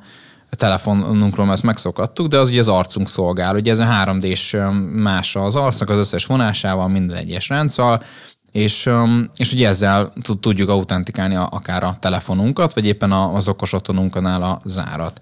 telefonunkról 0.50 1.52
ezt 1.52 1.64
megszokattuk, 1.64 2.28
de 2.28 2.38
az 2.38 2.50
ugye 2.50 2.60
az 2.60 2.68
arcunk 2.68 3.08
szolgál. 3.08 3.56
Ugye 3.56 3.72
ez 3.72 3.80
a 3.80 3.86
3D-s 3.86 4.58
más 4.94 5.36
az 5.36 5.56
arcnak 5.56 5.90
az 5.90 5.98
összes 5.98 6.26
vonásával, 6.26 6.88
minden 6.88 7.18
egyes 7.18 7.50
rendszal, 7.50 8.04
és, 8.52 8.90
és 9.36 9.54
ugye 9.54 9.68
ezzel 9.68 10.14
tudjuk 10.40 10.70
autentikálni 10.70 11.36
akár 11.36 11.84
a 11.84 11.98
telefonunkat, 12.00 12.74
vagy 12.74 12.86
éppen 12.86 13.12
az 13.12 13.48
okos 13.48 13.74
otthonunknál 13.74 14.42
a 14.42 14.62
zárat. 14.66 15.22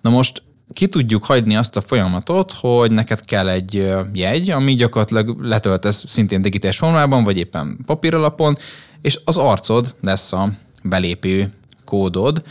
Na 0.00 0.10
most 0.10 0.42
ki 0.72 0.86
tudjuk 0.86 1.24
hagyni 1.24 1.56
azt 1.56 1.76
a 1.76 1.80
folyamatot, 1.80 2.52
hogy 2.52 2.90
neked 2.90 3.24
kell 3.24 3.48
egy 3.48 3.94
jegy, 4.12 4.50
ami 4.50 4.74
gyakorlatilag 4.74 5.40
letöltesz 5.40 6.04
szintén 6.06 6.42
digitális 6.42 6.78
formában, 6.78 7.24
vagy 7.24 7.36
éppen 7.36 7.78
papíralapon, 7.86 8.56
és 9.00 9.20
az 9.24 9.36
arcod 9.36 9.94
lesz 10.00 10.32
a 10.32 10.52
belépő 10.82 11.52
kódod. 11.84 12.42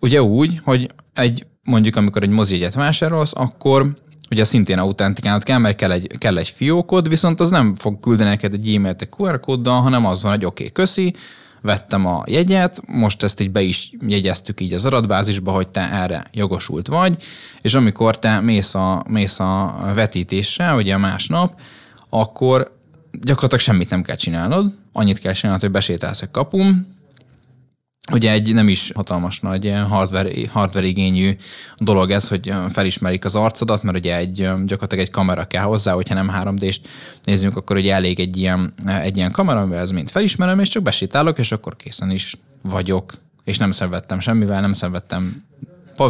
Ugye 0.00 0.22
úgy, 0.22 0.60
hogy 0.64 0.90
egy, 1.14 1.46
mondjuk 1.62 1.96
amikor 1.96 2.22
egy 2.22 2.30
mozijegyet 2.30 2.74
vásárolsz, 2.74 3.32
akkor 3.34 3.94
ugye 4.30 4.44
szintén 4.44 4.78
autentikálnod 4.78 5.42
kell, 5.42 5.58
mert 5.58 5.76
kell 5.76 5.90
egy, 5.90 6.18
kell 6.18 6.38
egy 6.38 6.48
fiókod, 6.48 7.08
viszont 7.08 7.40
az 7.40 7.50
nem 7.50 7.74
fog 7.74 8.00
küldeni 8.00 8.28
neked 8.28 8.52
egy 8.52 8.74
e-mailt 8.74 9.02
egy 9.02 9.08
QR 9.16 9.40
kóddal, 9.40 9.80
hanem 9.80 10.06
az 10.06 10.22
van, 10.22 10.32
hogy 10.32 10.44
oké, 10.44 10.62
okay, 10.62 10.72
köszi, 10.72 11.14
vettem 11.62 12.06
a 12.06 12.22
jegyet, 12.26 12.82
most 12.86 13.22
ezt 13.22 13.40
így 13.40 13.50
be 13.50 13.60
is 13.60 13.92
jegyeztük 14.06 14.60
így 14.60 14.72
az 14.72 14.84
adatbázisba, 14.84 15.52
hogy 15.52 15.68
te 15.68 15.92
erre 15.92 16.26
jogosult 16.32 16.86
vagy, 16.86 17.22
és 17.62 17.74
amikor 17.74 18.18
te 18.18 18.40
mész 18.40 18.74
a, 18.74 19.04
mész 19.08 19.40
a 19.40 19.80
vetítésre, 19.94 20.74
ugye 20.74 20.94
a 20.94 20.98
másnap, 20.98 21.60
akkor 22.08 22.76
gyakorlatilag 23.12 23.60
semmit 23.60 23.90
nem 23.90 24.02
kell 24.02 24.16
csinálnod, 24.16 24.74
annyit 24.92 25.18
kell 25.18 25.32
csinálnod, 25.32 25.62
hogy 25.62 25.70
besétálsz 25.70 26.22
egy 26.22 26.30
kapum, 26.30 26.91
Ugye 28.10 28.30
egy 28.30 28.54
nem 28.54 28.68
is 28.68 28.92
hatalmas 28.94 29.40
nagy 29.40 29.74
hardware, 29.88 30.48
hardware 30.50 30.86
igényű 30.86 31.36
dolog 31.76 32.10
ez, 32.10 32.28
hogy 32.28 32.52
felismerik 32.70 33.24
az 33.24 33.34
arcodat, 33.34 33.82
mert 33.82 33.96
ugye 33.96 34.16
egy, 34.16 34.36
gyakorlatilag 34.36 35.04
egy 35.04 35.10
kamera 35.10 35.44
kell 35.44 35.62
hozzá, 35.62 35.92
hogyha 35.92 36.14
nem 36.14 36.30
3D-st 36.34 36.80
nézzünk, 37.22 37.56
akkor 37.56 37.76
ugye 37.76 37.94
elég 37.94 38.20
egy 38.20 38.36
ilyen, 38.36 38.72
egy 38.86 39.16
ilyen 39.16 39.32
kamera, 39.32 39.60
amivel 39.60 39.80
ez 39.80 39.90
mind 39.90 40.10
felismerem, 40.10 40.60
és 40.60 40.68
csak 40.68 40.82
besétálok, 40.82 41.38
és 41.38 41.52
akkor 41.52 41.76
készen 41.76 42.10
is 42.10 42.36
vagyok. 42.62 43.12
És 43.44 43.58
nem 43.58 43.70
szenvedtem 43.70 44.20
semmivel, 44.20 44.60
nem 44.60 44.72
szenvedtem 44.72 45.44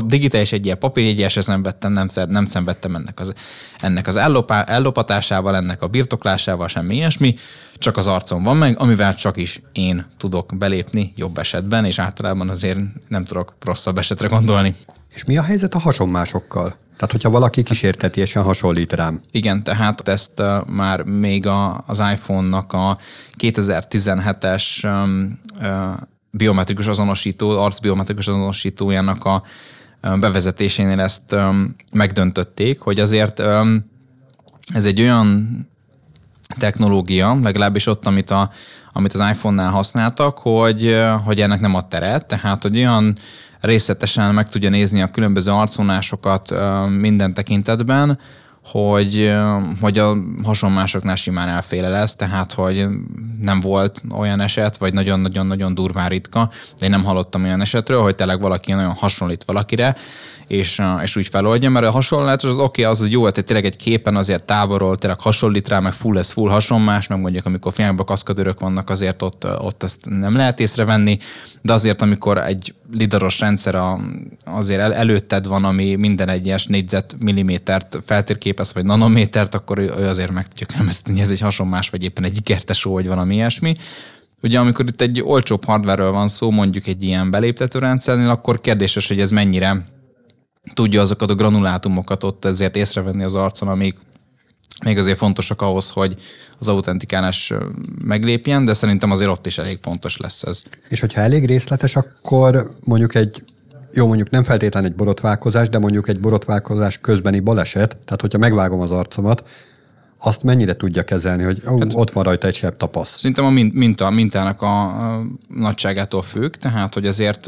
digitális 0.00 0.52
egy 0.52 0.64
ilyen 0.64 0.78
papírjegyel 0.78 1.28
se 1.28 1.40
szenvedtem, 1.40 1.92
nem, 1.92 2.06
nem 2.28 2.44
szenvedtem 2.44 2.94
ennek 2.94 3.20
az, 3.20 3.32
ennek 3.80 4.06
az 4.06 4.16
ellopá, 4.16 4.62
ellopatásával, 4.62 5.56
ennek 5.56 5.82
a 5.82 5.88
birtoklásával, 5.88 6.68
semmi 6.68 6.94
ilyesmi, 6.94 7.34
csak 7.78 7.96
az 7.96 8.06
arcom 8.06 8.42
van 8.42 8.56
meg, 8.56 8.78
amivel 8.78 9.14
csak 9.14 9.36
is 9.36 9.60
én 9.72 10.06
tudok 10.16 10.56
belépni 10.56 11.12
jobb 11.16 11.38
esetben, 11.38 11.84
és 11.84 11.98
általában 11.98 12.48
azért 12.48 12.78
nem 13.08 13.24
tudok 13.24 13.54
rosszabb 13.60 13.98
esetre 13.98 14.28
gondolni. 14.28 14.74
És 15.14 15.24
mi 15.24 15.36
a 15.36 15.42
helyzet 15.42 15.74
a 15.74 15.78
hasonmásokkal? 15.78 16.74
Tehát, 16.96 17.16
hogyha 17.16 17.30
valaki 17.30 17.62
kísértetiesen 17.62 18.42
hasonlít 18.42 18.92
rám. 18.92 19.20
Igen, 19.30 19.62
tehát 19.62 20.08
ezt 20.08 20.40
uh, 20.40 20.66
már 20.66 21.02
még 21.02 21.46
a, 21.46 21.84
az 21.86 21.98
iPhone-nak 21.98 22.72
a 22.72 22.98
2017-es 23.38 24.84
um, 24.84 25.40
uh, 25.60 25.68
biometrikus 26.30 26.86
azonosító, 26.86 27.50
arcbiometrikus 27.50 28.28
azonosítójának 28.28 29.24
a 29.24 29.42
bevezetésénél 30.02 31.00
ezt 31.00 31.36
megdöntötték, 31.92 32.80
hogy 32.80 33.00
azért 33.00 33.42
ez 34.74 34.84
egy 34.84 35.00
olyan 35.00 35.48
technológia, 36.58 37.38
legalábbis 37.42 37.86
ott, 37.86 38.06
amit, 38.06 38.30
a, 38.30 38.50
amit 38.92 39.12
az 39.12 39.20
iPhone-nál 39.30 39.70
használtak, 39.70 40.38
hogy, 40.38 40.96
hogy 41.24 41.40
ennek 41.40 41.60
nem 41.60 41.74
ad 41.74 41.88
teret, 41.88 42.26
tehát 42.26 42.62
hogy 42.62 42.76
olyan 42.76 43.16
részletesen 43.60 44.34
meg 44.34 44.48
tudja 44.48 44.70
nézni 44.70 45.02
a 45.02 45.10
különböző 45.10 45.50
arconásokat 45.50 46.54
minden 46.98 47.34
tekintetben, 47.34 48.18
hogy, 48.64 49.34
hogy 49.80 49.98
a 49.98 50.16
hasonlásoknál 50.44 51.16
simán 51.16 51.48
elféle 51.48 51.88
lesz, 51.88 52.16
tehát 52.16 52.52
hogy 52.52 52.86
nem 53.40 53.60
volt 53.60 54.02
olyan 54.10 54.40
eset, 54.40 54.76
vagy 54.76 54.92
nagyon-nagyon-nagyon 54.92 55.74
durván 55.74 56.08
ritka, 56.08 56.50
de 56.78 56.84
én 56.84 56.90
nem 56.90 57.04
hallottam 57.04 57.44
olyan 57.44 57.60
esetről, 57.60 58.02
hogy 58.02 58.14
tényleg 58.14 58.40
valaki 58.40 58.72
nagyon 58.72 58.92
hasonlít 58.92 59.44
valakire, 59.44 59.96
és, 60.52 60.82
és 61.02 61.16
úgy 61.16 61.28
feloldja, 61.28 61.70
mert 61.70 61.86
a 61.86 61.90
hasonlás 61.90 62.44
az 62.44 62.50
oké, 62.50 62.62
okay, 62.62 62.84
az, 62.84 62.98
hogy 62.98 63.12
jó, 63.12 63.22
hogy 63.22 63.32
tényleg 63.32 63.64
egy 63.64 63.76
képen 63.76 64.16
azért 64.16 64.42
távolról 64.42 64.96
tényleg 64.96 65.20
hasonlít 65.20 65.68
rá, 65.68 65.80
meg 65.80 65.92
full 65.92 66.14
lesz 66.14 66.30
full 66.30 66.50
hasonlás, 66.50 67.06
meg 67.06 67.20
mondjuk 67.20 67.46
amikor 67.46 67.72
filmben 67.72 68.06
kaszkadőrök 68.06 68.60
vannak, 68.60 68.90
azért 68.90 69.22
ott, 69.22 69.46
ott 69.58 69.82
ezt 69.82 69.98
nem 70.08 70.36
lehet 70.36 70.60
észrevenni, 70.60 71.18
de 71.62 71.72
azért 71.72 72.02
amikor 72.02 72.38
egy 72.38 72.74
lidaros 72.92 73.40
rendszer 73.40 73.80
azért 74.44 74.80
el, 74.80 74.94
előtted 74.94 75.46
van, 75.46 75.64
ami 75.64 75.94
minden 75.94 76.28
egyes 76.28 76.66
négyzet 76.66 77.16
millimétert 77.18 77.98
feltérképez, 78.06 78.72
vagy 78.74 78.84
nanométert, 78.84 79.54
akkor 79.54 79.78
ő 79.78 79.90
azért 79.90 80.32
meg 80.32 80.48
tudja 80.48 80.66
különböztetni, 80.66 81.20
ez 81.20 81.30
egy 81.30 81.40
hasonlás, 81.40 81.90
vagy 81.90 82.04
éppen 82.04 82.24
egy 82.24 82.36
ikertesó, 82.36 82.92
vagy 82.92 83.06
valami 83.06 83.34
ilyesmi. 83.34 83.76
Ugye 84.42 84.58
amikor 84.58 84.84
itt 84.88 85.00
egy 85.00 85.22
olcsóbb 85.24 85.64
hardware 85.64 86.08
van 86.08 86.28
szó, 86.28 86.50
mondjuk 86.50 86.86
egy 86.86 87.02
ilyen 87.02 87.30
beléptető 87.30 87.78
rendszernél, 87.78 88.30
akkor 88.30 88.60
kérdéses, 88.60 89.08
hogy 89.08 89.20
ez 89.20 89.30
mennyire 89.30 89.84
tudja 90.74 91.00
azokat 91.00 91.30
a 91.30 91.34
granulátumokat 91.34 92.24
ott 92.24 92.44
ezért 92.44 92.76
észrevenni 92.76 93.22
az 93.22 93.34
arcon, 93.34 93.68
amik 93.68 93.96
még 94.84 94.98
azért 94.98 95.18
fontosak 95.18 95.62
ahhoz, 95.62 95.90
hogy 95.90 96.16
az 96.58 96.68
autentikálás 96.68 97.52
meglépjen, 98.04 98.64
de 98.64 98.74
szerintem 98.74 99.10
azért 99.10 99.30
ott 99.30 99.46
is 99.46 99.58
elég 99.58 99.78
fontos 99.82 100.16
lesz 100.16 100.42
ez. 100.42 100.62
És 100.88 101.00
hogyha 101.00 101.20
elég 101.20 101.46
részletes, 101.46 101.96
akkor 101.96 102.76
mondjuk 102.84 103.14
egy 103.14 103.44
jó, 103.94 104.06
mondjuk 104.06 104.30
nem 104.30 104.42
feltétlenül 104.42 104.88
egy 104.90 104.96
borotválkozás, 104.96 105.68
de 105.68 105.78
mondjuk 105.78 106.08
egy 106.08 106.20
borotválkozás 106.20 106.98
közbeni 106.98 107.40
baleset, 107.40 107.96
tehát 108.04 108.20
hogyha 108.20 108.38
megvágom 108.38 108.80
az 108.80 108.90
arcomat, 108.90 109.48
azt 110.18 110.42
mennyire 110.42 110.74
tudja 110.74 111.02
kezelni, 111.02 111.42
hogy 111.42 111.62
ó, 111.68 111.78
hát, 111.78 111.92
ott 111.94 112.10
van 112.10 112.24
rajta 112.24 112.46
egy 112.46 112.54
sebb 112.54 112.76
tapasz? 112.76 113.16
Szerintem 113.16 113.44
a 113.44 113.50
minta, 113.50 114.10
mintának 114.10 114.62
a, 114.62 114.82
a 114.82 115.22
nagyságától 115.48 116.22
függ, 116.22 116.54
tehát 116.54 116.94
hogy 116.94 117.06
azért 117.06 117.46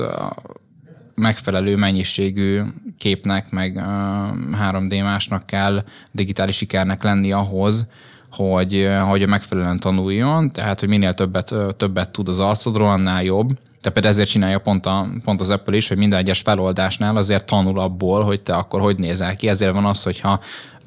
megfelelő 1.14 1.76
mennyiségű 1.76 2.60
képnek, 2.98 3.50
meg 3.50 3.82
3D 4.70 5.02
másnak 5.02 5.46
kell 5.46 5.84
digitális 6.10 6.56
sikernek 6.56 7.02
lenni 7.02 7.32
ahhoz, 7.32 7.86
hogy, 8.30 8.88
hogy 9.06 9.28
megfelelően 9.28 9.80
tanuljon, 9.80 10.52
tehát 10.52 10.80
hogy 10.80 10.88
minél 10.88 11.14
többet, 11.14 11.54
többet 11.76 12.10
tud 12.10 12.28
az 12.28 12.38
arcodról, 12.38 12.88
annál 12.88 13.24
jobb. 13.24 13.58
Te 13.84 13.90
például 13.90 14.14
ezért 14.14 14.28
csinálja 14.28 14.58
pont, 14.58 14.86
a, 14.86 15.06
pont 15.24 15.40
az 15.40 15.50
Apple 15.50 15.76
is, 15.76 15.88
hogy 15.88 15.96
minden 15.96 16.18
egyes 16.18 16.40
feloldásnál 16.40 17.16
azért 17.16 17.44
tanul 17.44 17.78
abból, 17.78 18.22
hogy 18.22 18.40
te 18.40 18.54
akkor 18.54 18.80
hogy 18.80 18.96
nézel 18.96 19.36
ki. 19.36 19.48
Ezért 19.48 19.72
van 19.72 19.84
az, 19.84 20.02
hogyha 20.02 20.40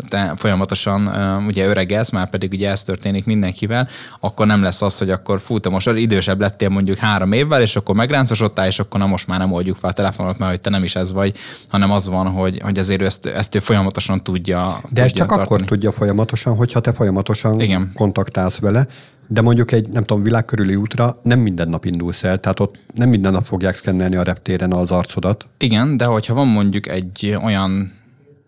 te 0.10 0.34
folyamatosan 0.36 1.08
ugye 1.48 1.66
öregesz, 1.66 2.10
már 2.10 2.30
pedig 2.30 2.52
ugye 2.52 2.70
ez 2.70 2.84
történik 2.84 3.26
mindenkivel, 3.26 3.88
akkor 4.20 4.46
nem 4.46 4.62
lesz 4.62 4.82
az, 4.82 4.98
hogy 4.98 5.10
akkor 5.10 5.40
fú, 5.40 5.58
te 5.58 5.70
most 5.70 5.90
idősebb 5.90 6.40
lettél 6.40 6.70
mondjuk 6.70 6.98
három 6.98 7.32
évvel, 7.32 7.62
és 7.62 7.76
akkor 7.76 7.96
megráncosodtál, 7.96 8.68
és 8.68 8.80
akkor 8.80 9.00
na 9.00 9.06
most 9.06 9.28
már 9.28 9.40
nem 9.40 9.52
oldjuk 9.52 9.78
fel 9.78 9.90
a 9.90 9.94
telefonot, 9.94 10.38
mert 10.38 10.52
hogy 10.52 10.62
te 10.62 10.70
nem 10.70 10.84
is 10.84 10.96
ez 10.96 11.12
vagy, 11.12 11.38
hanem 11.68 11.92
az 11.92 12.08
van, 12.08 12.28
hogy, 12.28 12.60
hogy 12.64 12.80
azért 12.80 13.02
ezt, 13.02 13.26
ezt 13.26 13.56
ő 13.56 13.60
folyamatosan 13.60 14.24
tudja. 14.24 14.80
De 14.82 14.88
tudja 14.88 15.04
ezt 15.04 15.16
csak 15.16 15.28
tartani. 15.28 15.48
akkor 15.48 15.66
tudja 15.66 15.92
folyamatosan, 15.92 16.56
hogyha 16.56 16.80
te 16.80 16.94
folyamatosan 16.94 17.60
Igen. 17.60 17.92
kontaktálsz 17.96 18.60
vele, 18.60 18.88
de 19.28 19.42
mondjuk 19.42 19.72
egy, 19.72 19.90
nem 19.90 20.04
tudom, 20.04 20.24
világkörüli 20.24 20.76
útra 20.76 21.20
nem 21.24 21.40
minden 21.40 21.70
nap 21.70 21.86
indulsz 21.86 22.24
el, 22.24 22.40
tehát 22.40 22.60
ott 22.60 22.76
nem 22.94 23.10
minden 23.10 23.32
nap 23.32 23.46
fogják 23.46 23.76
szkennelni 23.76 24.16
a 24.16 24.24
reptéren 24.24 24.74
az 24.74 24.92
arcodat. 24.92 25.48
Igen, 25.58 25.98
de 25.98 26.06
hogyha 26.06 26.34
van 26.34 26.48
mondjuk 26.48 26.88
egy 26.88 27.38
olyan 27.44 27.94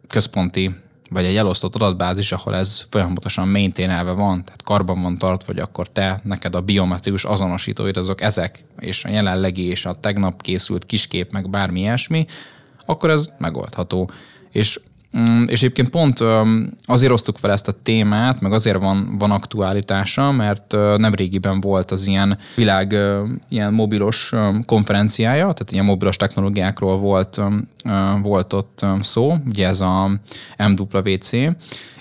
központi 0.08 0.76
vagy 1.10 1.26
egy 1.26 1.36
elosztott 1.36 1.76
adatbázis, 1.76 2.32
ahol 2.32 2.56
ez 2.56 2.86
folyamatosan 2.90 3.48
maintainelve 3.48 4.12
van, 4.12 4.44
tehát 4.46 4.64
karban 4.64 5.02
van 5.02 5.18
tart, 5.18 5.46
vagy 5.46 5.60
akkor 5.60 5.88
te, 5.88 6.22
neked 6.24 6.56
a 6.56 6.62
biometrikus 6.62 7.24
azonosítóid 7.24 7.98
azok 7.98 8.22
ezek, 8.22 8.64
és 8.80 9.06
a 9.06 9.10
jelenlegi 9.10 9.66
és 9.66 9.86
a 9.86 10.00
tegnap 10.00 10.42
készült 10.42 10.86
kiskép, 10.86 11.32
meg 11.32 11.50
bármi 11.50 11.80
ilyesmi, 11.80 12.26
akkor 12.86 13.10
ez 13.10 13.30
megoldható. 13.38 14.12
És 14.52 14.80
és 15.48 15.62
egyébként 15.62 15.90
pont 15.90 16.24
azért 16.86 17.12
osztuk 17.12 17.38
fel 17.38 17.52
ezt 17.52 17.68
a 17.68 17.72
témát, 17.84 18.42
meg 18.42 18.52
azért 18.52 18.82
van, 18.82 19.16
van 19.18 19.32
aktuálitása, 19.32 20.32
mert 20.32 20.72
nem 20.98 21.14
régiben 21.14 21.62
volt 21.62 21.92
az 21.92 22.08
ilyen 22.08 22.38
világ 22.56 22.96
ilyen 23.50 23.74
mobilos 23.74 24.32
konferenciája, 24.66 25.42
tehát 25.42 25.72
ilyen 25.72 25.86
mobilos 25.86 26.18
technológiákról 26.18 26.98
volt, 26.98 27.42
volt 28.22 28.54
ott 28.54 28.86
szó, 29.00 29.36
ugye 29.48 29.68
ez 29.68 29.82
a 29.82 30.20
MWC, 30.58 31.32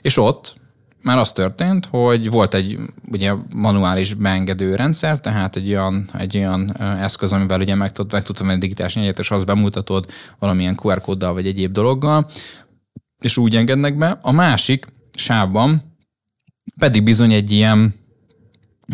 és 0.02 0.16
ott 0.16 0.56
már 1.02 1.18
az 1.18 1.32
történt, 1.32 1.86
hogy 1.90 2.30
volt 2.30 2.54
egy 2.54 2.78
ugye 3.10 3.32
manuális 3.54 4.14
beengedő 4.14 4.74
rendszer, 4.74 5.20
tehát 5.20 5.56
egy 5.56 5.68
olyan, 5.68 6.10
egy 6.18 6.36
olyan 6.36 6.76
eszköz, 6.80 7.32
amivel 7.32 7.60
ugye 7.60 7.74
meg, 7.74 7.92
tud, 7.92 8.12
meg 8.12 8.22
tudtam 8.22 8.46
venni 8.46 8.58
digitális 8.58 8.94
nyegyet, 8.94 9.18
és 9.18 9.30
azt 9.30 9.46
bemutatod 9.46 10.06
valamilyen 10.38 10.78
QR 10.82 11.00
kóddal 11.00 11.32
vagy 11.32 11.46
egyéb 11.46 11.72
dologgal, 11.72 12.26
és 13.20 13.36
úgy 13.36 13.56
engednek 13.56 13.96
be. 13.96 14.18
A 14.22 14.32
másik 14.32 14.86
sávban 15.14 15.96
pedig 16.78 17.02
bizony 17.02 17.32
egy 17.32 17.52
ilyen, 17.52 17.94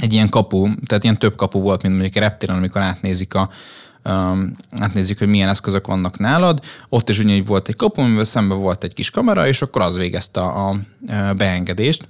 egy 0.00 0.12
ilyen 0.12 0.28
kapu, 0.28 0.74
tehát 0.86 1.04
ilyen 1.04 1.18
több 1.18 1.36
kapu 1.36 1.60
volt, 1.60 1.82
mint 1.82 1.94
mondjuk 1.94 2.14
reptéren, 2.14 2.56
amikor 2.56 2.80
átnézik 2.80 3.34
a, 3.34 3.50
um, 4.04 4.56
átnézik, 4.70 5.18
hogy 5.18 5.28
milyen 5.28 5.48
eszközök 5.48 5.86
vannak 5.86 6.18
nálad. 6.18 6.60
Ott 6.88 7.08
is 7.08 7.18
ugyanígy 7.18 7.46
volt 7.46 7.68
egy 7.68 7.76
kapu, 7.76 8.00
amivel 8.00 8.24
szemben 8.24 8.58
volt 8.58 8.84
egy 8.84 8.94
kis 8.94 9.10
kamera, 9.10 9.46
és 9.46 9.62
akkor 9.62 9.82
az 9.82 9.96
végezte 9.96 10.40
a, 10.40 10.68
a 10.68 10.76
beengedést. 11.36 12.08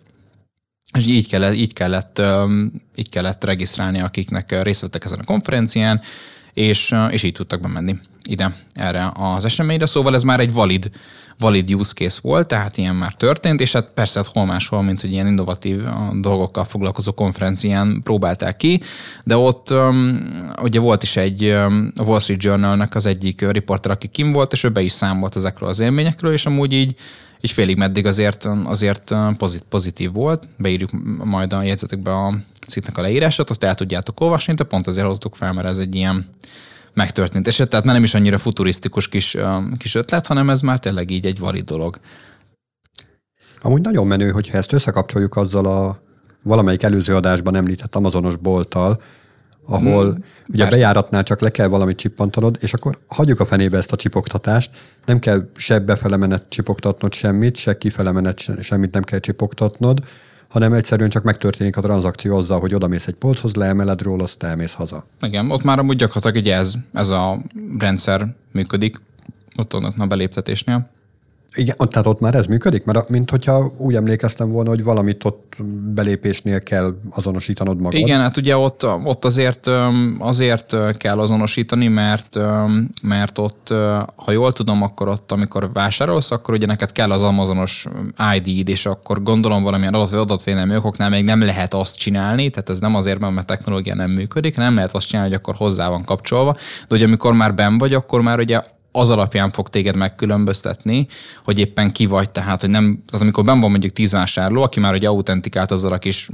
És 0.99 1.07
így 1.07 1.29
kellett, 1.29 1.55
így, 1.55 1.73
kellett, 1.73 2.19
um, 2.19 2.73
így 2.95 3.09
kellett 3.09 3.45
regisztrálni, 3.45 4.01
akiknek 4.01 4.63
részt 4.63 4.81
vettek 4.81 5.05
ezen 5.05 5.19
a 5.19 5.25
konferencián, 5.25 6.01
és, 6.55 6.95
és 7.11 7.23
így 7.23 7.33
tudtak 7.33 7.61
bemenni 7.61 7.97
ide, 8.29 8.57
erre 8.75 9.13
az 9.15 9.45
eseményre. 9.45 9.87
Szóval 9.87 10.15
ez 10.15 10.23
már 10.23 10.41
egy 10.41 10.53
valid 10.53 10.91
valid 11.39 11.75
use 11.75 11.93
case 11.93 12.19
volt, 12.23 12.49
tehát 12.49 12.77
ilyen 12.77 12.95
már 12.95 13.15
történt, 13.15 13.61
és 13.61 13.73
hát 13.73 13.91
persze 13.95 14.19
hát 14.19 14.33
hol 14.33 14.45
máshol, 14.45 14.83
mint 14.83 15.01
hogy 15.01 15.13
ilyen 15.13 15.27
innovatív 15.27 15.83
dolgokkal 16.21 16.65
foglalkozó 16.65 17.13
konferencián 17.13 18.01
próbálták 18.03 18.57
ki, 18.57 18.81
de 19.25 19.37
ott 19.37 19.71
um, 19.71 20.19
ugye 20.63 20.81
volt 20.81 21.03
is 21.03 21.17
egy 21.17 21.45
um, 21.45 21.93
Wall 22.05 22.21
Street 22.21 22.43
Journal-nek 22.43 22.95
az 22.95 23.07
egyik 23.07 23.51
riporter, 23.51 23.91
aki 23.91 24.07
kim 24.07 24.33
volt, 24.33 24.53
és 24.53 24.65
ő 24.65 24.69
be 24.69 24.81
is 24.81 24.93
számolt 24.93 25.37
ezekről 25.37 25.69
az 25.69 25.81
élményekről, 25.81 26.33
és 26.33 26.47
amúgy 26.47 26.73
így 26.73 26.95
így 27.45 27.51
félig 27.51 27.77
meddig 27.77 28.07
azért, 28.07 28.49
azért 28.65 29.15
pozit, 29.37 29.65
pozitív 29.69 30.13
volt. 30.13 30.49
Beírjuk 30.57 30.91
majd 31.25 31.53
a 31.53 31.63
jegyzetekbe 31.63 32.11
a 32.11 32.39
cikknek 32.67 32.99
a 32.99 33.01
leírását, 33.01 33.51
azt 33.51 33.65
el 33.65 33.75
tudjátok 33.75 34.21
olvasni, 34.21 34.55
de 34.55 34.65
pont 34.65 34.87
azért 34.87 35.07
hoztuk 35.07 35.35
fel, 35.35 35.53
mert 35.53 35.67
ez 35.67 35.79
egy 35.79 35.95
ilyen 35.95 36.29
megtörtént 36.93 37.47
eset, 37.47 37.69
tehát 37.69 37.85
nem 37.85 38.03
is 38.03 38.15
annyira 38.15 38.39
futurisztikus 38.39 39.09
kis, 39.09 39.37
kis 39.79 39.95
ötlet, 39.95 40.27
hanem 40.27 40.51
ez 40.51 40.61
már 40.61 40.79
tényleg 40.79 41.11
így 41.11 41.27
egy 41.27 41.39
valid 41.39 41.65
dolog. 41.65 41.99
Amúgy 43.61 43.81
nagyon 43.81 44.07
menő, 44.07 44.31
hogyha 44.31 44.59
ezt 44.59 44.73
összekapcsoljuk 44.73 45.37
azzal 45.37 45.67
a 45.67 46.03
valamelyik 46.43 46.83
előző 46.83 47.15
adásban 47.15 47.55
említett 47.55 47.95
Amazonos 47.95 48.37
bolttal, 48.37 49.03
ahol 49.67 50.05
hmm, 50.05 50.25
ugye 50.49 50.63
persze. 50.63 50.71
bejáratnál 50.71 51.23
csak 51.23 51.41
le 51.41 51.51
kell 51.51 51.67
valamit 51.67 51.97
csippantanod, 51.97 52.57
és 52.61 52.73
akkor 52.73 52.99
hagyjuk 53.07 53.41
a 53.41 53.47
fenébe 53.47 53.77
ezt 53.77 53.93
a 53.93 53.97
csipogtatást, 53.97 54.71
nem 55.07 55.19
kell 55.19 55.49
se 55.57 55.79
befele 55.79 56.17
menet 56.17 56.49
csipogtatnod 56.49 57.13
semmit, 57.13 57.57
se 57.57 57.79
kifele 57.79 58.13
menet 58.13 58.39
semmit 58.61 58.93
nem 58.93 59.03
kell 59.03 59.19
csipogtatnod, 59.19 60.01
hanem 60.49 60.73
egyszerűen 60.73 61.11
csak 61.11 61.23
megtörténik 61.23 61.77
a 61.77 61.81
tranzakció 61.81 62.37
azzal, 62.37 62.61
hogy 62.61 62.75
odamész 62.75 63.07
egy 63.07 63.15
polchoz, 63.15 63.55
leemeled 63.55 64.03
róla, 64.03 64.23
azt 64.23 64.43
elmész 64.43 64.73
haza. 64.73 65.07
Igen, 65.21 65.51
ott 65.51 65.63
már 65.63 65.79
amúgy 65.79 65.97
gyakorlatilag 65.97 66.37
egy 66.37 66.49
ez, 66.49 66.75
ez 66.93 67.09
a 67.09 67.43
rendszer 67.79 68.35
működik. 68.53 69.01
Ott 69.57 69.75
ott 69.75 69.95
a 69.99 70.07
beléptetésnél. 70.07 70.89
Igen, 71.57 71.77
tehát 71.77 72.07
ott 72.07 72.21
már 72.21 72.35
ez 72.35 72.47
működik? 72.47 72.85
Mert 72.85 73.09
mint 73.09 73.31
hogyha 73.31 73.73
úgy 73.79 73.95
emlékeztem 73.95 74.51
volna, 74.51 74.69
hogy 74.69 74.85
valamit 74.85 75.25
ott 75.25 75.57
belépésnél 75.95 76.61
kell 76.61 76.95
azonosítanod 77.11 77.81
magad. 77.81 77.99
Igen, 78.01 78.21
hát 78.21 78.37
ugye 78.37 78.57
ott, 78.57 78.87
ott 79.05 79.25
azért, 79.25 79.71
azért 80.19 80.77
kell 80.97 81.19
azonosítani, 81.19 81.89
mert, 81.89 82.39
mert 83.03 83.39
ott, 83.39 83.69
ha 84.17 84.33
jól 84.33 84.53
tudom, 84.53 84.83
akkor 84.83 85.09
ott, 85.09 85.33
amikor 85.33 85.73
vásárolsz, 85.73 86.31
akkor 86.31 86.55
ugye 86.55 86.67
neked 86.67 86.93
kell 86.93 87.11
az 87.11 87.23
Amazonos 87.23 87.87
ID-d, 88.37 88.69
és 88.69 88.87
akkor 88.87 89.23
gondolom 89.23 89.63
valamilyen 89.63 89.95
adat, 89.95 90.13
adatvédelmi 90.13 90.77
okoknál 90.77 91.09
még 91.09 91.25
nem 91.25 91.41
lehet 91.41 91.75
azt 91.75 91.97
csinálni, 91.97 92.51
tehát 92.51 92.69
ez 92.69 92.79
nem 92.79 92.95
azért, 92.95 93.19
mert 93.19 93.37
a 93.37 93.43
technológia 93.43 93.95
nem 93.95 94.11
működik, 94.11 94.57
nem 94.57 94.75
lehet 94.75 94.95
azt 94.95 95.07
csinálni, 95.07 95.31
hogy 95.31 95.39
akkor 95.39 95.55
hozzá 95.55 95.89
van 95.89 96.05
kapcsolva, 96.05 96.57
de 96.89 96.95
ugye 96.95 97.05
amikor 97.05 97.33
már 97.33 97.55
ben 97.55 97.79
vagy, 97.79 97.95
akkor 97.95 98.23
már 98.23 98.39
ugye 98.39 98.61
az 98.97 99.11
alapján 99.11 99.51
fog 99.51 99.69
téged 99.69 99.97
megkülönböztetni, 99.97 101.07
hogy 101.45 101.59
éppen 101.59 101.93
ki 101.93 102.07
vagy, 102.07 102.31
tehát, 102.31 102.61
hogy 102.61 102.71
nem, 102.71 103.03
tehát 103.07 103.23
amikor 103.23 103.45
ben 103.45 103.61
van 103.61 103.71
mondjuk 103.71 103.93
tíz 103.93 104.13
vásárló, 104.13 104.63
aki 104.63 104.81
már 104.81 104.95
egy 104.95 105.05
autentikált 105.05 105.71
azzal 105.71 105.93
a 105.93 105.99
kis 105.99 106.29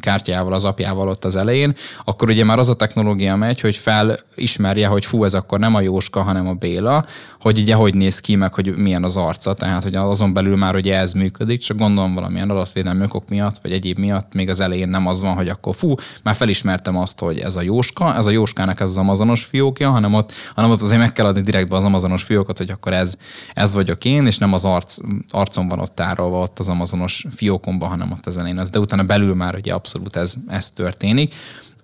kártyával, 0.00 0.52
az 0.52 0.64
apjával 0.64 1.08
ott 1.08 1.24
az 1.24 1.36
elején, 1.36 1.74
akkor 2.04 2.28
ugye 2.28 2.44
már 2.44 2.58
az 2.58 2.68
a 2.68 2.74
technológia 2.74 3.36
megy, 3.36 3.60
hogy 3.60 3.76
felismerje, 3.76 4.86
hogy 4.86 5.04
fú, 5.04 5.24
ez 5.24 5.34
akkor 5.34 5.58
nem 5.58 5.74
a 5.74 5.80
Jóska, 5.80 6.22
hanem 6.22 6.48
a 6.48 6.54
Béla, 6.54 7.06
hogy 7.40 7.58
ugye 7.58 7.74
hogy 7.74 7.94
néz 7.94 8.20
ki, 8.20 8.34
meg 8.34 8.54
hogy 8.54 8.76
milyen 8.76 9.04
az 9.04 9.16
arca, 9.16 9.54
tehát 9.54 9.82
hogy 9.82 9.94
azon 9.94 10.32
belül 10.32 10.56
már 10.56 10.74
ugye 10.74 10.98
ez 10.98 11.12
működik, 11.12 11.60
csak 11.60 11.76
gondolom 11.76 12.14
valamilyen 12.14 12.50
adatvédelmi 12.50 13.04
okok 13.04 13.28
miatt, 13.28 13.58
vagy 13.62 13.72
egyéb 13.72 13.98
miatt 13.98 14.34
még 14.34 14.48
az 14.48 14.60
elején 14.60 14.88
nem 14.88 15.06
az 15.06 15.22
van, 15.22 15.34
hogy 15.34 15.48
akkor 15.48 15.74
fú, 15.74 15.94
már 16.22 16.34
felismertem 16.34 16.96
azt, 16.96 17.18
hogy 17.18 17.38
ez 17.38 17.56
a 17.56 17.62
Jóska, 17.62 18.16
ez 18.16 18.26
a 18.26 18.30
Jóskának 18.30 18.80
ez 18.80 18.88
az 18.88 18.96
Amazonos 18.96 19.44
fiókja, 19.44 19.90
hanem 19.90 20.14
ott, 20.14 20.32
hanem 20.54 20.70
ott 20.70 20.80
azért 20.80 21.00
meg 21.00 21.12
kell 21.12 21.26
adni 21.26 21.40
direktbe 21.40 21.76
az 21.76 21.84
Amazonos 22.02 22.22
fiókot, 22.22 22.58
hogy 22.58 22.70
akkor 22.70 22.92
ez, 22.92 23.16
ez 23.54 23.74
vagyok 23.74 24.04
én, 24.04 24.26
és 24.26 24.38
nem 24.38 24.52
az 24.52 24.64
arc, 24.64 24.96
arcom 25.28 25.68
van 25.68 25.78
ott 25.78 25.94
tárolva 25.94 26.40
ott 26.40 26.58
az 26.58 26.68
Amazonos 26.68 27.26
fiókomban, 27.34 27.88
hanem 27.88 28.10
ott 28.10 28.26
az 28.26 28.38
elején 28.38 28.58
az, 28.58 28.70
de 28.70 28.78
utána 28.78 29.02
belül 29.02 29.34
már 29.34 29.54
ugye 29.54 29.72
abszolút 29.72 30.16
ez, 30.16 30.34
ez 30.48 30.70
történik. 30.70 31.34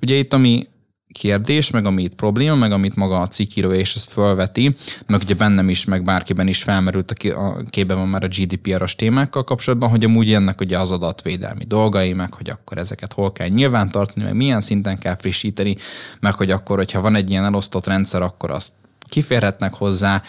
Ugye 0.01 0.15
itt, 0.15 0.33
ami 0.33 0.67
kérdés, 1.13 1.71
meg 1.71 1.87
amit 1.87 2.15
probléma, 2.15 2.55
meg 2.55 2.73
amit 2.73 2.97
maga 2.97 3.21
a 3.21 3.27
cikkíró 3.29 3.73
és 3.73 3.95
ezt 3.95 4.13
fölveti, 4.13 4.77
meg 5.07 5.21
ugye 5.21 5.35
bennem 5.35 5.69
is, 5.69 5.85
meg 5.85 6.03
bárkiben 6.03 6.49
is 6.49 6.63
felmerült, 6.63 7.11
a 7.11 7.63
képben 7.71 7.97
van 7.97 8.09
már 8.09 8.25
a 8.25 8.29
GDPR-os 8.29 8.95
témákkal 8.95 9.45
kapcsolatban, 9.45 9.89
hogy 9.89 10.05
amúgy 10.05 10.33
ennek 10.33 10.61
ugye 10.61 10.79
az 10.79 10.91
adatvédelmi 10.91 11.65
dolgai, 11.65 12.13
meg 12.13 12.35
hogy 12.35 12.51
akkor 12.51 12.79
ezeket 12.79 13.13
hol 13.13 13.33
kell 13.33 13.49
nyilvántartani, 13.49 14.25
meg 14.25 14.35
milyen 14.35 14.61
szinten 14.61 14.99
kell 14.99 15.17
frissíteni, 15.17 15.77
meg 16.21 16.35
hogy 16.35 16.51
akkor, 16.51 16.77
hogyha 16.77 17.01
van 17.01 17.15
egy 17.15 17.31
ilyen 17.31 17.45
elosztott 17.45 17.87
rendszer, 17.87 18.23
akkor 18.23 18.51
azt 18.51 18.73
kiférhetnek 19.09 19.75
hozzá, 19.75 20.23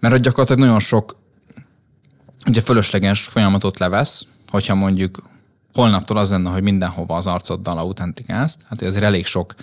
mert 0.00 0.14
hogy 0.14 0.22
gyakorlatilag 0.22 0.60
nagyon 0.60 0.80
sok 0.80 1.16
ugye 2.46 2.60
fölösleges 2.60 3.24
folyamatot 3.24 3.78
levesz, 3.78 4.26
hogyha 4.50 4.74
mondjuk 4.74 5.22
holnaptól 5.74 6.16
az 6.16 6.30
lenne, 6.30 6.50
hogy 6.50 6.62
mindenhova 6.62 7.16
az 7.16 7.26
arcoddal 7.26 7.78
autentikálsz, 7.78 8.56
hát 8.68 8.82
azért 8.82 9.04
elég 9.04 9.26
sok 9.26 9.54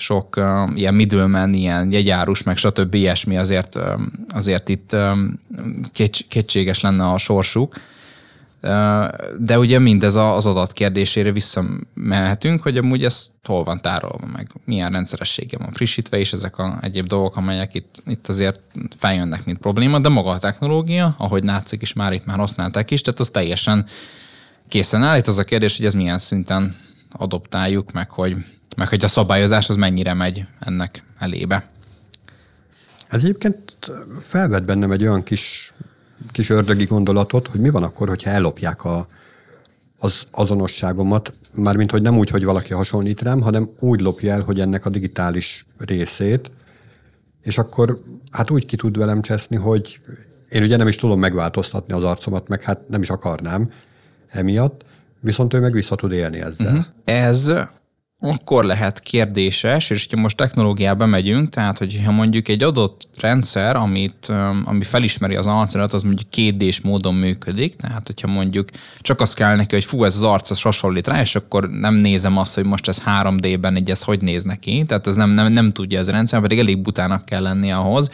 sok 0.00 0.36
uh, 0.36 0.70
ilyen 0.74 0.94
middleman, 0.94 1.54
ilyen 1.54 1.92
jegyárus, 1.92 2.42
meg 2.42 2.56
stb. 2.56 2.94
ilyesmi 2.94 3.36
azért, 3.36 3.74
uh, 3.74 4.00
azért 4.28 4.68
itt 4.68 4.96
kéts, 5.92 6.26
kétséges 6.28 6.80
lenne 6.80 7.04
a 7.04 7.18
sorsuk. 7.18 7.74
De 9.38 9.58
ugye 9.58 9.78
mindez 9.78 10.14
az 10.14 10.46
adat 10.46 10.72
kérdésére 10.72 11.32
visszamehetünk, 11.32 12.62
hogy 12.62 12.76
amúgy 12.76 13.04
ez 13.04 13.26
hol 13.42 13.64
van 13.64 13.80
tárolva, 13.80 14.26
meg 14.26 14.50
milyen 14.64 14.90
rendszeressége 14.90 15.58
van 15.58 15.72
frissítve, 15.72 16.18
és 16.18 16.32
ezek 16.32 16.58
a 16.58 16.78
egyéb 16.80 17.06
dolgok, 17.06 17.36
amelyek 17.36 17.74
itt, 17.74 18.02
itt 18.06 18.28
azért 18.28 18.60
feljönnek, 18.98 19.44
mint 19.44 19.58
probléma, 19.58 19.98
de 19.98 20.08
maga 20.08 20.30
a 20.30 20.38
technológia, 20.38 21.14
ahogy 21.18 21.44
látszik 21.44 21.82
is 21.82 21.92
már 21.92 22.12
itt 22.12 22.24
már 22.24 22.38
használták 22.38 22.90
is, 22.90 23.00
tehát 23.00 23.20
az 23.20 23.28
teljesen 23.28 23.86
készen 24.68 25.02
áll. 25.02 25.18
Itt 25.18 25.26
az 25.26 25.38
a 25.38 25.44
kérdés, 25.44 25.76
hogy 25.76 25.86
ez 25.86 25.94
milyen 25.94 26.18
szinten 26.18 26.76
adoptáljuk, 27.12 27.92
meg 27.92 28.10
hogy 28.10 28.36
meg 28.78 28.88
hogy 28.88 29.04
a 29.04 29.08
szabályozás 29.08 29.68
az 29.68 29.76
mennyire 29.76 30.14
megy 30.14 30.46
ennek 30.60 31.04
elébe. 31.18 31.68
Ez 33.08 33.22
egyébként 33.22 33.76
felvet 34.20 34.64
bennem 34.64 34.90
egy 34.90 35.02
olyan 35.02 35.22
kis, 35.22 35.72
kis 36.30 36.50
ördögi 36.50 36.84
gondolatot, 36.84 37.48
hogy 37.48 37.60
mi 37.60 37.70
van 37.70 37.82
akkor, 37.82 38.08
hogyha 38.08 38.30
ellopják 38.30 38.84
a, 38.84 39.06
az 39.98 40.22
azonosságomat, 40.30 41.34
mármint, 41.54 41.90
hogy 41.90 42.02
nem 42.02 42.18
úgy, 42.18 42.30
hogy 42.30 42.44
valaki 42.44 42.72
hasonlít 42.72 43.22
rám, 43.22 43.40
hanem 43.40 43.70
úgy 43.78 44.00
lopja 44.00 44.32
el, 44.32 44.40
hogy 44.40 44.60
ennek 44.60 44.86
a 44.86 44.90
digitális 44.90 45.66
részét, 45.78 46.50
és 47.42 47.58
akkor 47.58 48.02
hát 48.30 48.50
úgy 48.50 48.66
ki 48.66 48.76
tud 48.76 48.98
velem 48.98 49.22
cseszni, 49.22 49.56
hogy 49.56 50.00
én 50.48 50.62
ugye 50.62 50.76
nem 50.76 50.88
is 50.88 50.96
tudom 50.96 51.18
megváltoztatni 51.18 51.92
az 51.92 52.02
arcomat, 52.02 52.48
meg 52.48 52.62
hát 52.62 52.88
nem 52.88 53.02
is 53.02 53.10
akarnám 53.10 53.70
emiatt, 54.28 54.84
viszont 55.20 55.54
ő 55.54 55.60
meg 55.60 55.72
vissza 55.72 55.94
tud 55.94 56.12
élni 56.12 56.40
ezzel. 56.40 56.66
Uh-huh. 56.66 56.84
Ez 57.04 57.52
akkor 58.20 58.64
lehet 58.64 59.00
kérdéses, 59.00 59.90
és 59.90 60.06
hogyha 60.06 60.20
most 60.20 60.36
technológiába 60.36 61.06
megyünk, 61.06 61.48
tehát 61.48 61.78
hogyha 61.78 62.12
mondjuk 62.12 62.48
egy 62.48 62.62
adott 62.62 63.08
rendszer, 63.20 63.76
amit, 63.76 64.26
ami 64.64 64.84
felismeri 64.84 65.34
az 65.36 65.46
arcodat, 65.46 65.92
az 65.92 66.02
mondjuk 66.02 66.30
kétdés 66.30 66.80
módon 66.80 67.14
működik, 67.14 67.76
tehát 67.76 68.06
hogyha 68.06 68.28
mondjuk 68.28 68.68
csak 69.00 69.20
azt 69.20 69.34
kell 69.34 69.56
neki, 69.56 69.74
hogy 69.74 69.84
fú, 69.84 70.04
ez 70.04 70.14
az 70.14 70.22
arc, 70.22 70.50
az 70.50 70.62
hasonlít 70.62 71.08
rá, 71.08 71.20
és 71.20 71.34
akkor 71.34 71.68
nem 71.70 71.94
nézem 71.94 72.36
azt, 72.36 72.54
hogy 72.54 72.64
most 72.64 72.88
ez 72.88 73.02
3D-ben 73.06 73.76
így 73.76 73.90
ez 73.90 74.02
hogy 74.02 74.20
néz 74.20 74.42
neki, 74.42 74.84
tehát 74.86 75.06
ez 75.06 75.14
nem, 75.14 75.30
nem, 75.30 75.52
nem 75.52 75.72
tudja 75.72 75.98
ez 75.98 76.08
a 76.08 76.12
rendszer, 76.12 76.40
pedig 76.40 76.58
elég 76.58 76.78
butának 76.82 77.24
kell 77.24 77.42
lenni 77.42 77.72
ahhoz, 77.72 78.10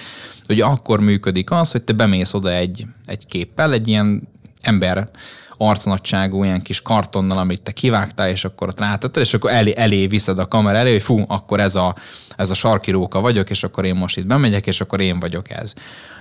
hogy 0.47 0.61
akkor 0.61 1.01
működik 1.01 1.51
az, 1.51 1.73
hogy 1.73 1.83
te 1.83 1.93
bemész 1.93 2.35
oda 2.35 2.51
egy, 2.53 2.87
egy 3.07 3.27
képpel, 3.27 3.73
egy 3.73 3.89
ilyen 3.89 4.29
ember 4.61 5.11
arcnagyságú 5.57 6.45
ilyen 6.45 6.63
kis 6.63 6.83
kartonnal, 6.83 7.39
amit 7.39 7.63
te 7.63 7.73
kivágtál, 7.73 8.29
és 8.29 8.45
akkor 8.45 8.69
ott 8.69 8.81
rátetted, 8.81 9.23
és 9.23 9.35
akkor 9.35 9.51
elé, 9.51 9.73
elé 9.77 10.07
viszed 10.07 10.39
a 10.39 10.49
kamera 10.49 10.79
elé, 10.79 10.93
hogy 10.93 11.03
fú, 11.03 11.25
akkor 11.29 11.61
ez 11.61 11.75
a, 11.75 11.95
ez 12.37 12.51
a 12.51 12.55
sarki 12.55 12.91
róka 12.91 13.21
vagyok, 13.21 13.51
és 13.51 13.65
akkor 13.65 13.85
én 13.85 13.95
most 13.95 14.17
itt 14.17 14.27
bemegyek, 14.27 14.67
és 14.67 14.81
akkor 14.81 15.01
én 15.01 15.19
vagyok 15.19 15.51
ez. 15.51 15.75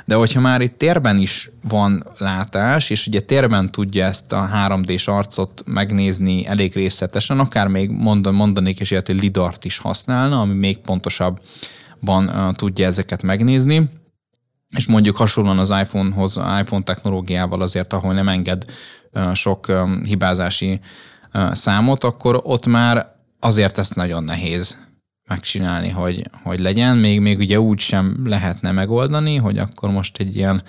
De 0.06 0.16
hogyha 0.16 0.40
már 0.40 0.62
itt 0.62 0.78
térben 0.78 1.18
is 1.18 1.50
van 1.70 2.08
látás, 2.18 2.90
és 2.90 3.08
ugye 3.08 3.20
térben 3.20 3.72
tudja 3.72 4.06
ezt 4.06 4.34
a 4.34 4.50
3D-s 4.54 5.08
arcot 5.08 5.64
megnézni 5.66 6.48
elég 6.48 6.74
részletesen, 6.74 7.40
akár 7.40 7.68
még 7.68 7.90
mondan, 7.90 8.34
mondanék 8.34 8.80
és 8.80 8.92
ilyet, 8.92 9.08
hogy 9.08 9.22
lidart 9.22 9.66
is 9.66 9.78
használna, 9.78 10.42
ami 10.42 10.54
még 10.54 10.78
pontosabban 10.78 12.54
tudja 12.56 12.86
ezeket 12.86 13.22
megnézni, 13.22 13.90
és 14.76 14.88
mondjuk 14.88 15.18
hasonlóan 15.18 15.60
az 15.60 15.70
iPhone-hoz, 15.70 16.36
iPhone 16.36 16.84
technológiával 16.84 17.62
azért, 17.62 17.94
ahol 17.94 18.14
nem 18.14 18.28
enged 18.28 18.66
sok 19.34 19.72
hibázási 20.04 20.80
számot, 21.52 22.04
akkor 22.04 22.42
ott 22.44 22.66
már 22.66 23.16
azért 23.40 23.78
ezt 23.78 23.96
nagyon 23.96 24.24
nehéz 24.24 24.78
megcsinálni, 25.28 25.90
hogy, 25.90 26.30
hogy 26.44 26.60
legyen. 26.60 26.98
Még, 26.98 27.20
még 27.20 27.38
ugye 27.38 27.60
úgy 27.60 27.80
sem 27.80 28.22
lehetne 28.26 28.72
megoldani, 28.72 29.36
hogy 29.36 29.58
akkor 29.58 29.90
most 29.90 30.18
egy 30.18 30.36
ilyen 30.36 30.64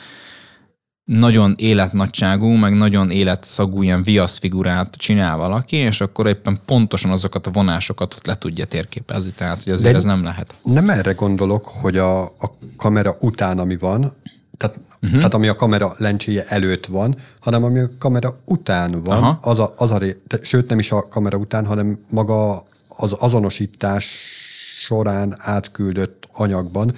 nagyon 1.04 1.54
életnagyságú, 1.59 2.48
meg 2.48 2.74
nagyon 2.74 3.11
életszagú 3.11 3.83
ilyen 3.83 4.02
viaszfigurát 4.02 4.94
csinál 4.94 5.37
valaki, 5.37 5.76
és 5.76 6.00
akkor 6.00 6.26
éppen 6.26 6.59
pontosan 6.64 7.11
azokat 7.11 7.46
a 7.46 7.50
vonásokat 7.50 8.14
ott 8.14 8.26
le 8.26 8.38
tudja 8.38 8.64
térképezni, 8.64 9.33
tehát 9.37 9.62
hogy 9.62 9.72
azért 9.72 9.92
De 9.92 9.98
ez 9.98 10.04
nem 10.04 10.24
lehet. 10.24 10.54
Nem 10.62 10.90
erre 10.90 11.12
gondolok, 11.12 11.64
hogy 11.66 11.96
a, 11.96 12.22
a 12.22 12.57
kamera 12.76 13.16
után, 13.20 13.59
ami 13.59 13.76
van, 13.76 14.12
tehát, 14.56 14.80
uh-huh. 15.02 15.16
tehát 15.16 15.34
ami 15.34 15.48
a 15.48 15.54
kamera 15.54 15.94
lencséje 15.98 16.44
előtt 16.48 16.86
van, 16.86 17.16
hanem 17.40 17.64
ami 17.64 17.80
a 17.80 17.88
kamera 17.98 18.38
után 18.44 19.02
van, 19.02 19.22
Aha. 19.22 19.38
az 19.42 19.58
a, 19.58 19.74
az 19.76 19.90
a 19.90 19.98
ré, 19.98 20.20
sőt 20.42 20.68
nem 20.68 20.78
is 20.78 20.92
a 20.92 21.02
kamera 21.02 21.36
után, 21.36 21.66
hanem 21.66 21.98
maga 22.10 22.62
az 22.88 23.12
azonosítás 23.12 24.04
során 24.80 25.36
átküldött 25.38 26.28
anyagban, 26.32 26.94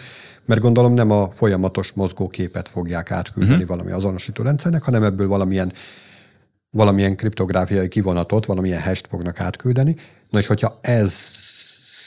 mert 0.46 0.60
gondolom 0.60 0.92
nem 0.92 1.10
a 1.10 1.30
folyamatos 1.34 1.92
mozgóképet 1.92 2.68
fogják 2.68 3.10
átküldeni 3.10 3.62
uh-huh. 3.62 3.68
valami 3.68 3.90
azonosító 3.90 4.42
rendszernek, 4.42 4.82
hanem 4.82 5.02
ebből 5.02 5.28
valamilyen 5.28 5.72
valamilyen 6.70 7.16
kriptográfiai 7.16 7.88
kivonatot, 7.88 8.46
valamilyen 8.46 8.82
hash 8.82 9.02
fognak 9.08 9.40
átküldeni. 9.40 9.96
Na 10.30 10.38
és 10.38 10.46
hogyha 10.46 10.78
ez 10.80 11.14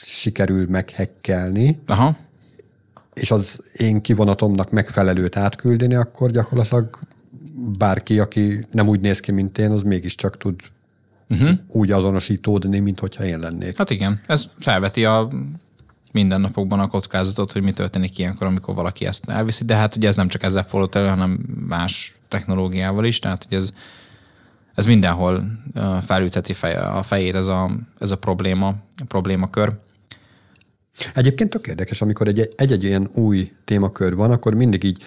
sikerül 0.04 0.66
meghekkelni, 0.68 1.80
Aha 1.86 2.16
és 3.20 3.30
az 3.30 3.60
én 3.76 4.00
kivonatomnak 4.00 4.70
megfelelőt 4.70 5.36
átküldeni, 5.36 5.94
akkor 5.94 6.30
gyakorlatilag 6.30 6.98
bárki, 7.78 8.18
aki 8.18 8.66
nem 8.70 8.88
úgy 8.88 9.00
néz 9.00 9.20
ki, 9.20 9.32
mint 9.32 9.58
én, 9.58 9.70
az 9.70 9.82
mégiscsak 9.82 10.36
tud 10.36 10.60
uh-huh. 11.28 11.50
úgy 11.68 11.90
azonosítódni, 11.90 12.78
mint 12.78 13.00
hogyha 13.00 13.24
én 13.24 13.38
lennék. 13.38 13.76
Hát 13.76 13.90
igen, 13.90 14.20
ez 14.26 14.44
felveti 14.58 15.04
a 15.04 15.28
mindennapokban 16.12 16.80
a 16.80 16.88
kockázatot, 16.88 17.52
hogy 17.52 17.62
mi 17.62 17.72
történik 17.72 18.18
ilyenkor, 18.18 18.46
amikor 18.46 18.74
valaki 18.74 19.06
ezt 19.06 19.28
elviszi, 19.28 19.64
de 19.64 19.74
hát 19.74 19.96
ugye 19.96 20.08
ez 20.08 20.16
nem 20.16 20.28
csak 20.28 20.42
ezzel 20.42 20.64
fordult 20.64 20.94
elő, 20.94 21.08
hanem 21.08 21.30
más 21.68 22.14
technológiával 22.28 23.04
is, 23.04 23.18
tehát 23.18 23.46
hogy 23.48 23.58
ez, 23.58 23.70
ez 24.74 24.86
mindenhol 24.86 25.42
felütheti 26.06 26.54
a 26.74 27.02
fejét 27.02 27.34
ez 27.34 27.46
a, 27.46 27.70
ez 27.98 28.10
a 28.10 28.18
probléma, 28.18 28.68
a 28.96 29.04
problémakör. 29.08 29.78
Egyébként 31.14 31.50
tök 31.50 31.66
érdekes, 31.66 32.02
amikor 32.02 32.28
egy-egy 32.28 32.84
ilyen 32.84 33.10
új 33.14 33.52
témakör 33.64 34.14
van, 34.14 34.30
akkor 34.30 34.54
mindig 34.54 34.84
így 34.84 35.02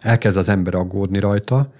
elkezd 0.00 0.36
az 0.36 0.48
ember 0.48 0.74
aggódni 0.74 1.18
rajta, 1.18 1.72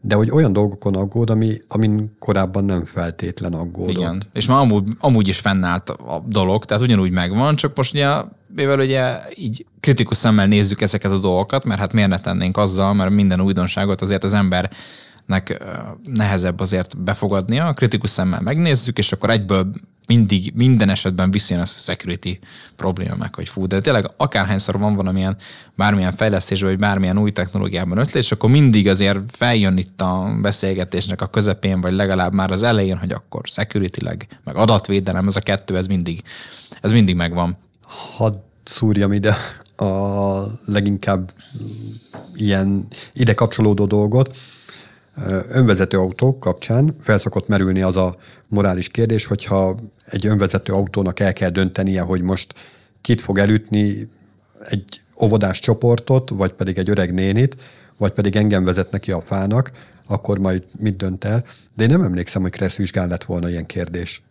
de 0.00 0.14
hogy 0.14 0.30
olyan 0.30 0.52
dolgokon 0.52 0.94
aggód, 0.94 1.30
ami, 1.30 1.56
amin 1.68 2.16
korábban 2.18 2.64
nem 2.64 2.84
feltétlen 2.84 3.52
aggódott. 3.52 3.96
Igen, 3.96 4.22
és 4.32 4.46
már 4.46 4.58
amúgy, 4.58 4.88
amúgy 4.98 5.28
is 5.28 5.38
fennállt 5.38 5.88
a 5.88 6.24
dolog, 6.26 6.64
tehát 6.64 6.82
ugyanúgy 6.82 7.10
megvan, 7.10 7.56
csak 7.56 7.76
most 7.76 7.94
ugye, 7.94 8.08
mivel 8.54 8.78
ugye 8.78 9.18
így 9.34 9.66
kritikus 9.80 10.16
szemmel 10.16 10.46
nézzük 10.46 10.80
ezeket 10.80 11.10
a 11.10 11.18
dolgokat, 11.18 11.64
mert 11.64 11.80
hát 11.80 11.92
miért 11.92 12.08
ne 12.08 12.20
tennénk 12.20 12.56
azzal, 12.56 12.94
mert 12.94 13.10
minden 13.10 13.40
újdonságot 13.40 14.00
azért 14.00 14.24
az 14.24 14.34
embernek 14.34 15.64
nehezebb 16.04 16.60
azért 16.60 16.98
befogadnia, 16.98 17.72
kritikus 17.72 18.10
szemmel 18.10 18.40
megnézzük, 18.40 18.98
és 18.98 19.12
akkor 19.12 19.30
egyből 19.30 19.74
mindig, 20.06 20.52
minden 20.54 20.88
esetben 20.88 21.30
visszajön 21.30 21.62
az 21.62 21.74
a 21.76 21.80
security 21.80 22.38
probléma 22.76 23.14
meg, 23.14 23.34
hogy 23.34 23.48
fú, 23.48 23.66
de 23.66 23.80
tényleg 23.80 24.10
akárhányszor 24.16 24.78
van 24.78 24.94
valamilyen 24.94 25.36
bármilyen 25.74 26.12
fejlesztés, 26.12 26.62
vagy 26.62 26.78
bármilyen 26.78 27.18
új 27.18 27.30
technológiában 27.30 27.98
ötlet, 27.98 28.30
akkor 28.30 28.50
mindig 28.50 28.88
azért 28.88 29.18
feljön 29.30 29.76
itt 29.76 30.00
a 30.00 30.38
beszélgetésnek 30.42 31.20
a 31.20 31.26
közepén, 31.26 31.80
vagy 31.80 31.92
legalább 31.92 32.32
már 32.32 32.50
az 32.50 32.62
elején, 32.62 32.98
hogy 32.98 33.12
akkor 33.12 33.42
security-leg, 33.44 34.26
meg 34.44 34.56
adatvédelem, 34.56 35.26
ez 35.26 35.36
a 35.36 35.40
kettő, 35.40 35.76
ez 35.76 35.86
mindig, 35.86 36.22
ez 36.80 36.92
mindig 36.92 37.14
megvan. 37.14 37.56
Hadd 38.16 38.34
szúrjam 38.64 39.12
ide 39.12 39.36
a 39.76 40.42
leginkább 40.66 41.32
ilyen 42.34 42.86
ide 43.12 43.34
kapcsolódó 43.34 43.84
dolgot 43.84 44.36
önvezető 45.48 45.98
autók 45.98 46.40
kapcsán 46.40 46.96
felszokott 47.00 47.48
merülni 47.48 47.82
az 47.82 47.96
a 47.96 48.16
morális 48.48 48.88
kérdés, 48.88 49.26
hogyha 49.26 49.76
egy 50.04 50.26
önvezető 50.26 50.72
autónak 50.72 51.20
el 51.20 51.32
kell 51.32 51.50
döntenie, 51.50 52.00
hogy 52.00 52.22
most 52.22 52.54
kit 53.00 53.20
fog 53.20 53.38
elütni 53.38 54.08
egy 54.68 55.00
óvodás 55.22 55.58
csoportot, 55.58 56.30
vagy 56.30 56.52
pedig 56.52 56.78
egy 56.78 56.90
öreg 56.90 57.12
nénit, 57.14 57.56
vagy 57.96 58.12
pedig 58.12 58.36
engem 58.36 58.64
vezet 58.64 58.90
neki 58.90 59.12
a 59.12 59.20
fának, 59.20 59.70
akkor 60.06 60.38
majd 60.38 60.64
mit 60.78 60.96
dönt 60.96 61.24
el. 61.24 61.44
De 61.76 61.82
én 61.82 61.88
nem 61.88 62.02
emlékszem, 62.02 62.42
hogy 62.42 62.50
Kressz 62.50 62.76
vizsgál 62.76 63.08
lett 63.08 63.24
volna 63.24 63.50
ilyen 63.50 63.66
kérdés. 63.66 64.22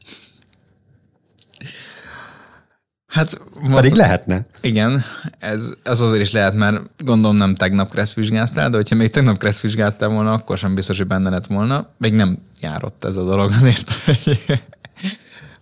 Hát, 3.13 3.41
Pedig 3.63 3.71
most, 3.71 3.95
lehetne. 3.95 4.45
Igen, 4.62 5.04
ez, 5.39 5.73
ez 5.84 5.99
azért 5.99 6.21
is 6.21 6.32
lehet, 6.32 6.54
mert 6.54 6.82
gondolom 6.97 7.36
nem 7.36 7.56
tegnap 7.56 7.89
Kressz 7.89 8.13
vizsgáztál, 8.13 8.69
de 8.69 8.76
hogyha 8.76 8.95
még 8.95 9.10
tegnap 9.10 9.38
Kressz 9.38 9.62
vizsgáztál 9.62 10.10
volna, 10.10 10.32
akkor 10.32 10.58
sem 10.58 10.76
biztos, 10.76 10.97
hogy 10.97 11.08
benne 11.08 11.30
lett 11.30 11.47
volna. 11.47 11.89
Még 11.97 12.13
nem 12.13 12.38
járott 12.62 13.04
ez 13.04 13.15
a 13.15 13.23
dolog 13.23 13.52
azért, 13.52 13.91
hogy, 14.06 14.41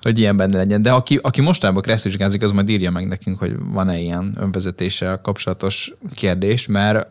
hogy 0.02 0.20
ilyen 0.20 0.38
benne 0.38 0.58
legyen. 0.58 0.82
De 0.82 0.92
aki, 0.92 1.20
aki 1.22 1.42
mostában 1.42 1.82
Kressz 1.82 2.04
vizsgázik, 2.04 2.44
az 2.44 2.52
majd 2.52 2.70
írja 2.70 2.92
meg 2.92 3.08
nekünk, 3.08 3.40
hogy 3.40 3.56
van-e 3.60 4.00
ilyen 4.00 4.36
önvezetéssel 4.40 5.22
kapcsolatos 5.22 5.94
kérdés, 6.14 6.68
mert 6.68 7.08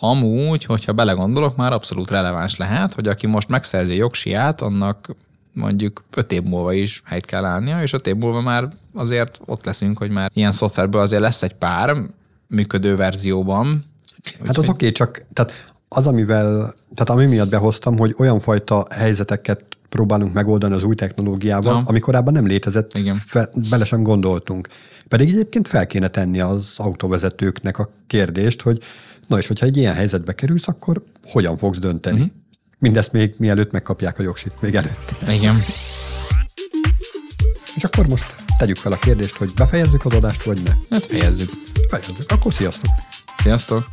amúgy, 0.00 0.64
hogyha 0.64 0.92
belegondolok, 0.92 1.56
már 1.56 1.72
abszolút 1.72 2.10
releváns 2.10 2.56
lehet, 2.56 2.94
hogy 2.94 3.08
aki 3.08 3.26
most 3.26 3.48
megszerzi 3.48 3.92
a 3.92 3.94
jogsiát, 3.94 4.60
annak 4.60 5.16
mondjuk 5.52 6.04
öt 6.14 6.32
év 6.32 6.42
múlva 6.42 6.72
is 6.72 7.02
helyt 7.04 7.26
kell 7.26 7.44
állnia, 7.44 7.82
és 7.82 7.92
öt 7.92 8.06
év 8.06 8.16
múlva 8.16 8.40
már 8.40 8.68
azért 8.94 9.40
ott 9.44 9.64
leszünk, 9.64 9.98
hogy 9.98 10.10
már 10.10 10.30
ilyen 10.34 10.52
szoftverből 10.52 11.00
azért 11.00 11.22
lesz 11.22 11.42
egy 11.42 11.54
pár 11.54 11.96
működő 12.46 12.96
verzióban. 12.96 13.84
Hát 14.38 14.56
az 14.56 14.58
oké, 14.58 14.70
okay, 14.70 14.92
csak 14.92 15.24
tehát 15.32 15.52
az, 15.88 16.06
amivel, 16.06 16.74
tehát 16.94 17.10
ami 17.20 17.26
miatt 17.26 17.50
behoztam, 17.50 17.98
hogy 17.98 18.14
olyan 18.18 18.40
fajta 18.40 18.84
helyzeteket 18.90 19.64
próbálunk 19.88 20.32
megoldani 20.32 20.74
az 20.74 20.84
új 20.84 20.94
technológiával, 20.94 21.72
no. 21.72 21.82
ami 21.84 21.98
korábban 21.98 22.32
nem 22.32 22.46
létezett, 22.46 22.94
Igen. 22.94 23.22
Fe, 23.26 23.48
bele 23.70 23.84
sem 23.84 24.02
gondoltunk. 24.02 24.68
Pedig 25.08 25.28
egyébként 25.28 25.68
fel 25.68 25.86
kéne 25.86 26.08
tenni 26.08 26.40
az 26.40 26.74
autóvezetőknek 26.76 27.78
a 27.78 27.90
kérdést, 28.06 28.62
hogy 28.62 28.78
na 29.26 29.38
és 29.38 29.46
hogyha 29.46 29.66
egy 29.66 29.76
ilyen 29.76 29.94
helyzetbe 29.94 30.32
kerülsz, 30.32 30.68
akkor 30.68 31.04
hogyan 31.24 31.56
fogsz 31.56 31.78
dönteni? 31.78 32.20
Uh-huh. 32.20 32.34
Mindezt 32.82 33.12
még 33.12 33.34
mielőtt 33.38 33.70
megkapják 33.70 34.18
a 34.18 34.22
jogsit, 34.22 34.52
még 34.60 34.74
előtt. 34.74 35.14
Igen. 35.28 35.64
És 37.76 37.84
akkor 37.84 38.06
most 38.06 38.34
tegyük 38.58 38.76
fel 38.76 38.92
a 38.92 38.96
kérdést, 38.96 39.36
hogy 39.36 39.50
befejezzük 39.56 40.04
az 40.04 40.14
adást, 40.14 40.44
vagy 40.44 40.60
ne? 40.64 40.72
Hát 40.90 41.06
fejezzük. 41.06 41.50
Fejezzük. 41.90 42.30
Akkor 42.30 42.52
sziasztok! 42.52 42.90
Sziasztok! 43.42 43.84